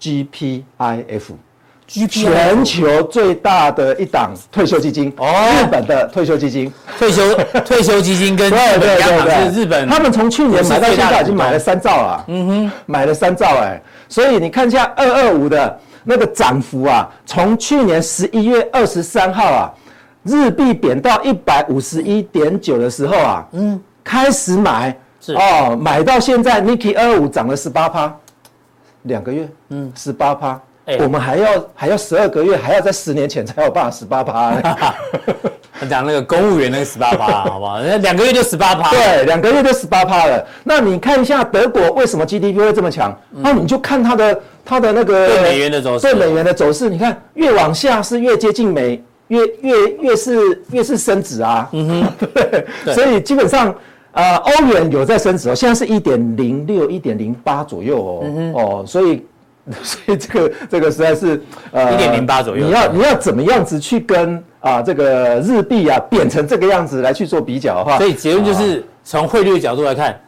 [0.00, 1.34] ，GPIF。
[2.08, 7.34] 全球最大的一档退休基金哦，日本的退休基金，退休
[7.64, 19.72] 退休基金跟日本央行是日本，他们从去年买到现在已经买了三兆啊，嗯哼，买了三兆哎，所以你看一下二二五的那个涨幅啊，从去年十一月二十三号啊，
[20.22, 24.96] 日币贬到一百五十一点九的时候啊，嗯，开始买。
[25.20, 25.34] 是。
[25.34, 28.12] 哦，买到现在，Niki 二二五涨了十八趴，
[29.02, 30.60] 两个月，嗯，十八趴。
[30.86, 34.52] 欸、我们还要还要十二个月，还要在十年前才有办法十八趴。
[35.78, 37.78] 他 讲那个公务员那个十八趴， 好不好？
[37.78, 38.90] 两个月就十八趴。
[38.90, 40.44] 对，两个月就十八趴了。
[40.64, 43.16] 那你看一下德国为什么 GDP 会这么强？
[43.30, 51.68] 那、嗯、你就看它的它的那个对美元的走势，对美元的走势，你看越往下是越接近美，越越越是越是升值啊。
[51.72, 52.26] 嗯哼，
[52.84, 52.94] 对。
[52.94, 53.72] 所以基本上
[54.10, 58.20] 啊，欧、呃、元有在升值哦，现在是一点零六、一点零八左右哦。
[58.24, 59.24] 嗯哼哦，所以。
[59.82, 61.40] 所以这个这个实在是
[61.70, 70.20] 呃一点零八左右，你要你要怎么样子去跟啊这个日币啊贬成这个样子来去做比较的话，所以结论就是从汇率的角度来看。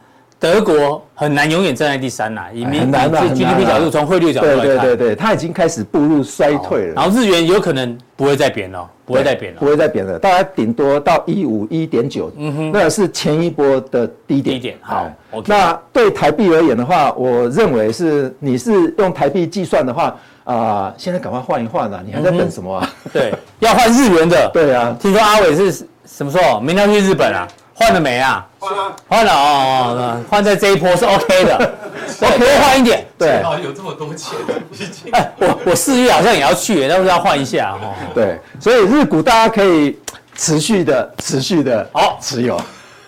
[0.45, 6.93] 德国很难永远站在第三呐，以民以 GDP 角度，从汇率角度来看，对对对，它已经开始步入衰退了。
[6.93, 14.55] 然后日元有可能不会再贬了，不会再贬了，不会再贬了，大概顶多到一五一点九，嗯哼，那是前一波的低点。
[14.55, 15.11] 低点好，
[15.47, 22.87] 那对台币而言的话，我认为是你是用台币计算的话啊，现在赶快换一换啊，你还在等什么啊？
[23.11, 24.47] 对，要换日元的。
[24.53, 27.47] 对啊，听说阿伟是什么时候明天去日本啊？
[27.77, 28.47] 换了没啊？
[28.57, 31.73] 换了，换了哦哦，换在这一波是 OK 的，
[32.21, 33.05] OK 换一点。
[33.17, 34.31] 对，有这么多钱，
[34.71, 35.11] 已经。
[35.11, 37.93] 哎，我我四月好像也要去，但是要换一下哈。
[38.13, 39.99] 对，所以日股大家可以
[40.35, 42.59] 持续的、持续的好持有。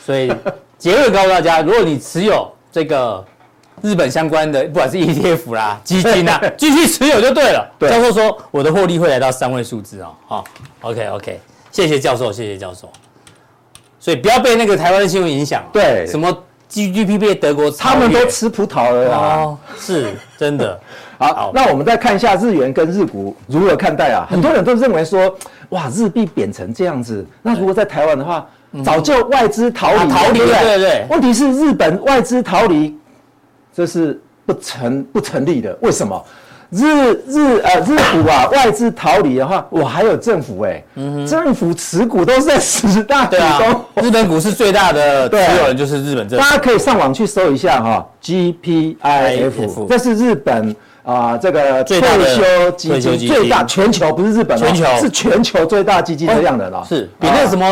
[0.06, 0.32] 所以
[0.78, 3.24] 结论告诉大家，如果你持有这个
[3.82, 7.66] 日本相关的，不管是 ETF 啦、 基金啊，继续持有就对了。
[7.80, 7.90] 对。
[7.90, 10.14] 教授说，我的获利会来到三位数字哦。
[10.28, 10.44] 好
[10.82, 11.40] ，OK OK，
[11.72, 12.92] 谢谢教授，谢谢教授。
[14.08, 15.62] 所以不要被那个台湾的新闻影响。
[15.74, 16.32] 对，什么
[16.70, 19.40] GDP 被德国，他们都吃葡萄了啊！
[19.40, 20.80] 哦、是真的。
[21.20, 24.26] 好，好，那我们再看一下日元跟日股如何看待啊？
[24.30, 25.36] 很多人都认为说，
[25.72, 28.48] 哇，日币贬成这样子，那如果在台湾的话，
[28.82, 30.46] 早就外资逃离、啊，逃离了。
[30.46, 31.06] 对对对。
[31.10, 32.98] 问题是日本外资逃离，
[33.76, 35.78] 这是不成不成立的。
[35.82, 36.26] 为什么？
[36.70, 46.44] 日日呃日股啊，外资逃离的话，我还有政府哎、欸，嗯、政府持股都是在十大股东、啊，日本股市最大的持有人就是日本政府。
[46.44, 54.86] 大家可以上网去搜一下哈，GPIF，这是日本啊、呃、这个退休基金最大全球不是日本、哦，全球。
[55.00, 57.66] 是全球最大基金的样的了、哦，是比那个什么。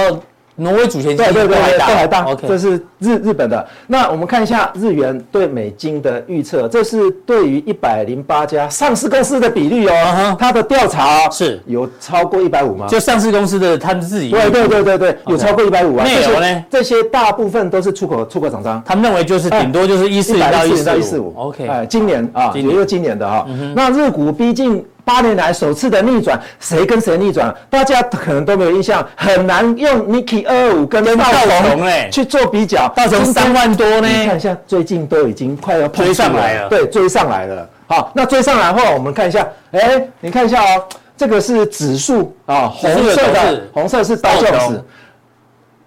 [0.58, 3.68] 挪威主权基金对对对都还大，OK，这是日日本的。
[3.88, 10.36] 那我们看一下日元对美金的预测，这是对于一百零八家上市公司的比率哦。
[10.40, 12.88] 它的调查是有超过一百五吗？
[12.88, 16.06] 就上市公司的他们自己对对对对对，有超过一百五啊。
[16.06, 16.66] 内容呢？
[16.70, 23.46] 这些大部分都是出口出口厂商，他们认为就是顶多就是一四零到一四五，OK，哎，今年啊，也就今年的哈。
[23.76, 24.86] 那日股逼近。
[25.06, 27.54] 八年来首次的逆转，谁跟谁逆转？
[27.70, 32.92] 大家可能都没有印象，很难用 Niki 二二五跟道琼去做比较。
[32.96, 34.08] 道琼三万多呢？
[34.08, 36.70] 你看一下，最近都已经快要追上来了。
[36.70, 37.70] 对，追上来了。
[37.88, 40.84] 好，那追上来的话，我们看一下，哎，你看一下哦，
[41.16, 44.84] 这个是指数啊，红色的，红色是道琼，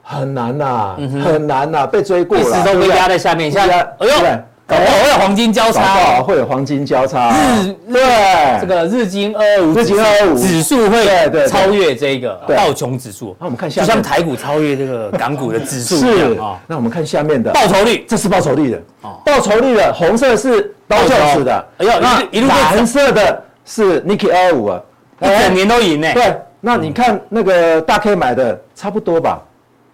[0.04, 0.94] 很难呐，
[1.24, 4.12] 很难呐，被追过了，一直都被压在下面，下哎呦。
[4.68, 7.34] 哦，会有黄金交叉，会有黄金交叉。
[7.62, 10.38] 日对，这个日经二二五，日经二二五。
[10.38, 13.34] 指数会超越这个道琼指数。
[13.40, 16.60] 那我们看下面，就像台股超越这个港股的指数一样啊。
[16.66, 17.50] 那我们看下面的。
[17.52, 18.82] 报酬率，这是报酬率的。
[19.24, 21.92] 报酬率的红色是道琼的，哎呦，
[22.40, 24.82] 那蓝色的是 Niki 二二五啊，
[25.22, 26.12] 一整年都赢呢。
[26.12, 29.40] 对，那你看那个大 K 买的差不多吧？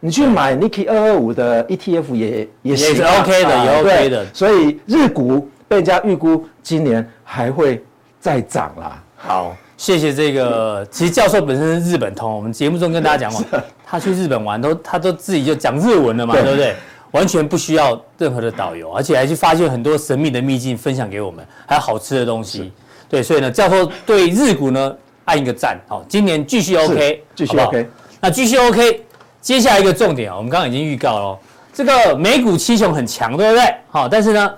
[0.04, 4.26] 你去买 Niki 二二五的 ETF 也也是 OK 的，也 OK 的。
[4.34, 7.82] 所以日股被人家预估今年还会
[8.20, 9.02] 再涨啦。
[9.16, 10.86] 好，谢谢这个。
[10.90, 16.76] 其实教授本身是日本通，我们节目中跟大家讲过， 他去日本玩都他都自己就讲日文了嘛，对不对？
[17.12, 22.70] 完全不需要任何的导游，而且还去发现很多神秘的秘境分享给我们，还有好吃的东西。
[23.08, 24.94] 对，所以呢，教授对日股呢
[25.24, 27.88] 按一个赞，好，今年继续 OK，继续 OK，
[28.20, 29.00] 那继续 OK，
[29.44, 31.38] 接下来一个重点啊，我们刚刚已经预告了，
[31.70, 33.74] 这个美股七雄很强，对不对？
[33.90, 34.50] 好，但是呢，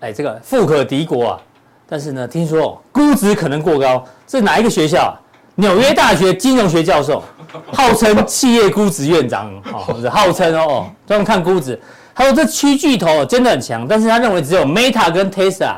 [0.00, 1.40] 哎，这个富可敌国啊，
[1.86, 5.12] 但是呢，听说估值可能过高，是哪一个学校啊？
[5.56, 7.22] 纽约大学金融学教授，
[7.70, 11.78] 号称企业估值院长， 好，号称哦，专门看估值。
[12.14, 15.76] 他说这七巨头真的很强，但是他认为只有 Meta 跟 Tesla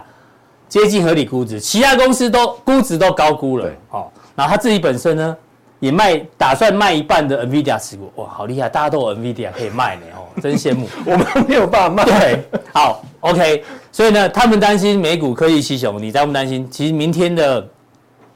[0.69, 3.69] 接近合理估值，其他公司都估值都高估了。
[3.89, 5.37] 好，然后他自己本身呢，
[5.83, 8.09] 也卖，打算卖一半的 NVIDIA 持股。
[8.15, 10.89] 哇，好厉害，大家都有 NVIDIA 可以卖呢，哦， 真羡慕。
[11.05, 12.05] 我们没有办法卖。
[12.05, 13.65] 对，好，OK。
[13.91, 16.69] 所以呢，他们担心美股科技七雄，你担不担心？
[16.71, 17.69] 其实明天的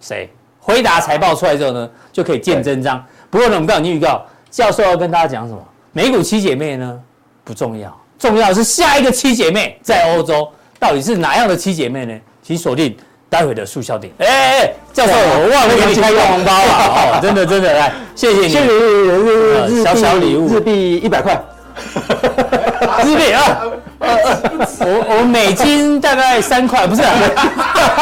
[0.00, 0.28] 谁？
[0.58, 3.00] 回答财报出来之后呢，就可以见真章。
[3.30, 5.64] 不过呢，我们刚刚已经预告，教授要跟大家讲什么？
[5.92, 7.00] 美股七姐妹呢
[7.44, 12.20] 不重要，重要的是下一个七姐妹在欧洲到底是哪样的七姐妹呢？
[12.42, 12.96] 请锁定
[13.28, 14.12] 待会的速效点。
[14.18, 21.40] 哎哎哎，教授，我忘了给你开个红包了，哦，真的真的来，谢谢你，谢谢日日小小礼物，日币一百块，
[23.04, 23.62] 日币啊，
[23.98, 27.02] 我我美金大概三块，不是，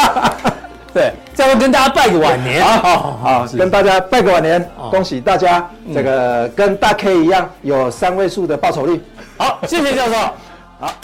[0.92, 1.12] 对。
[1.34, 9.02] 再会跟大家拜个晚年，好好好，跟大家拜个晚年，恭喜大家这个跟大 K 一样有三位数的报酬率。
[9.36, 10.12] 好，谢谢教授，
[10.78, 10.94] 好。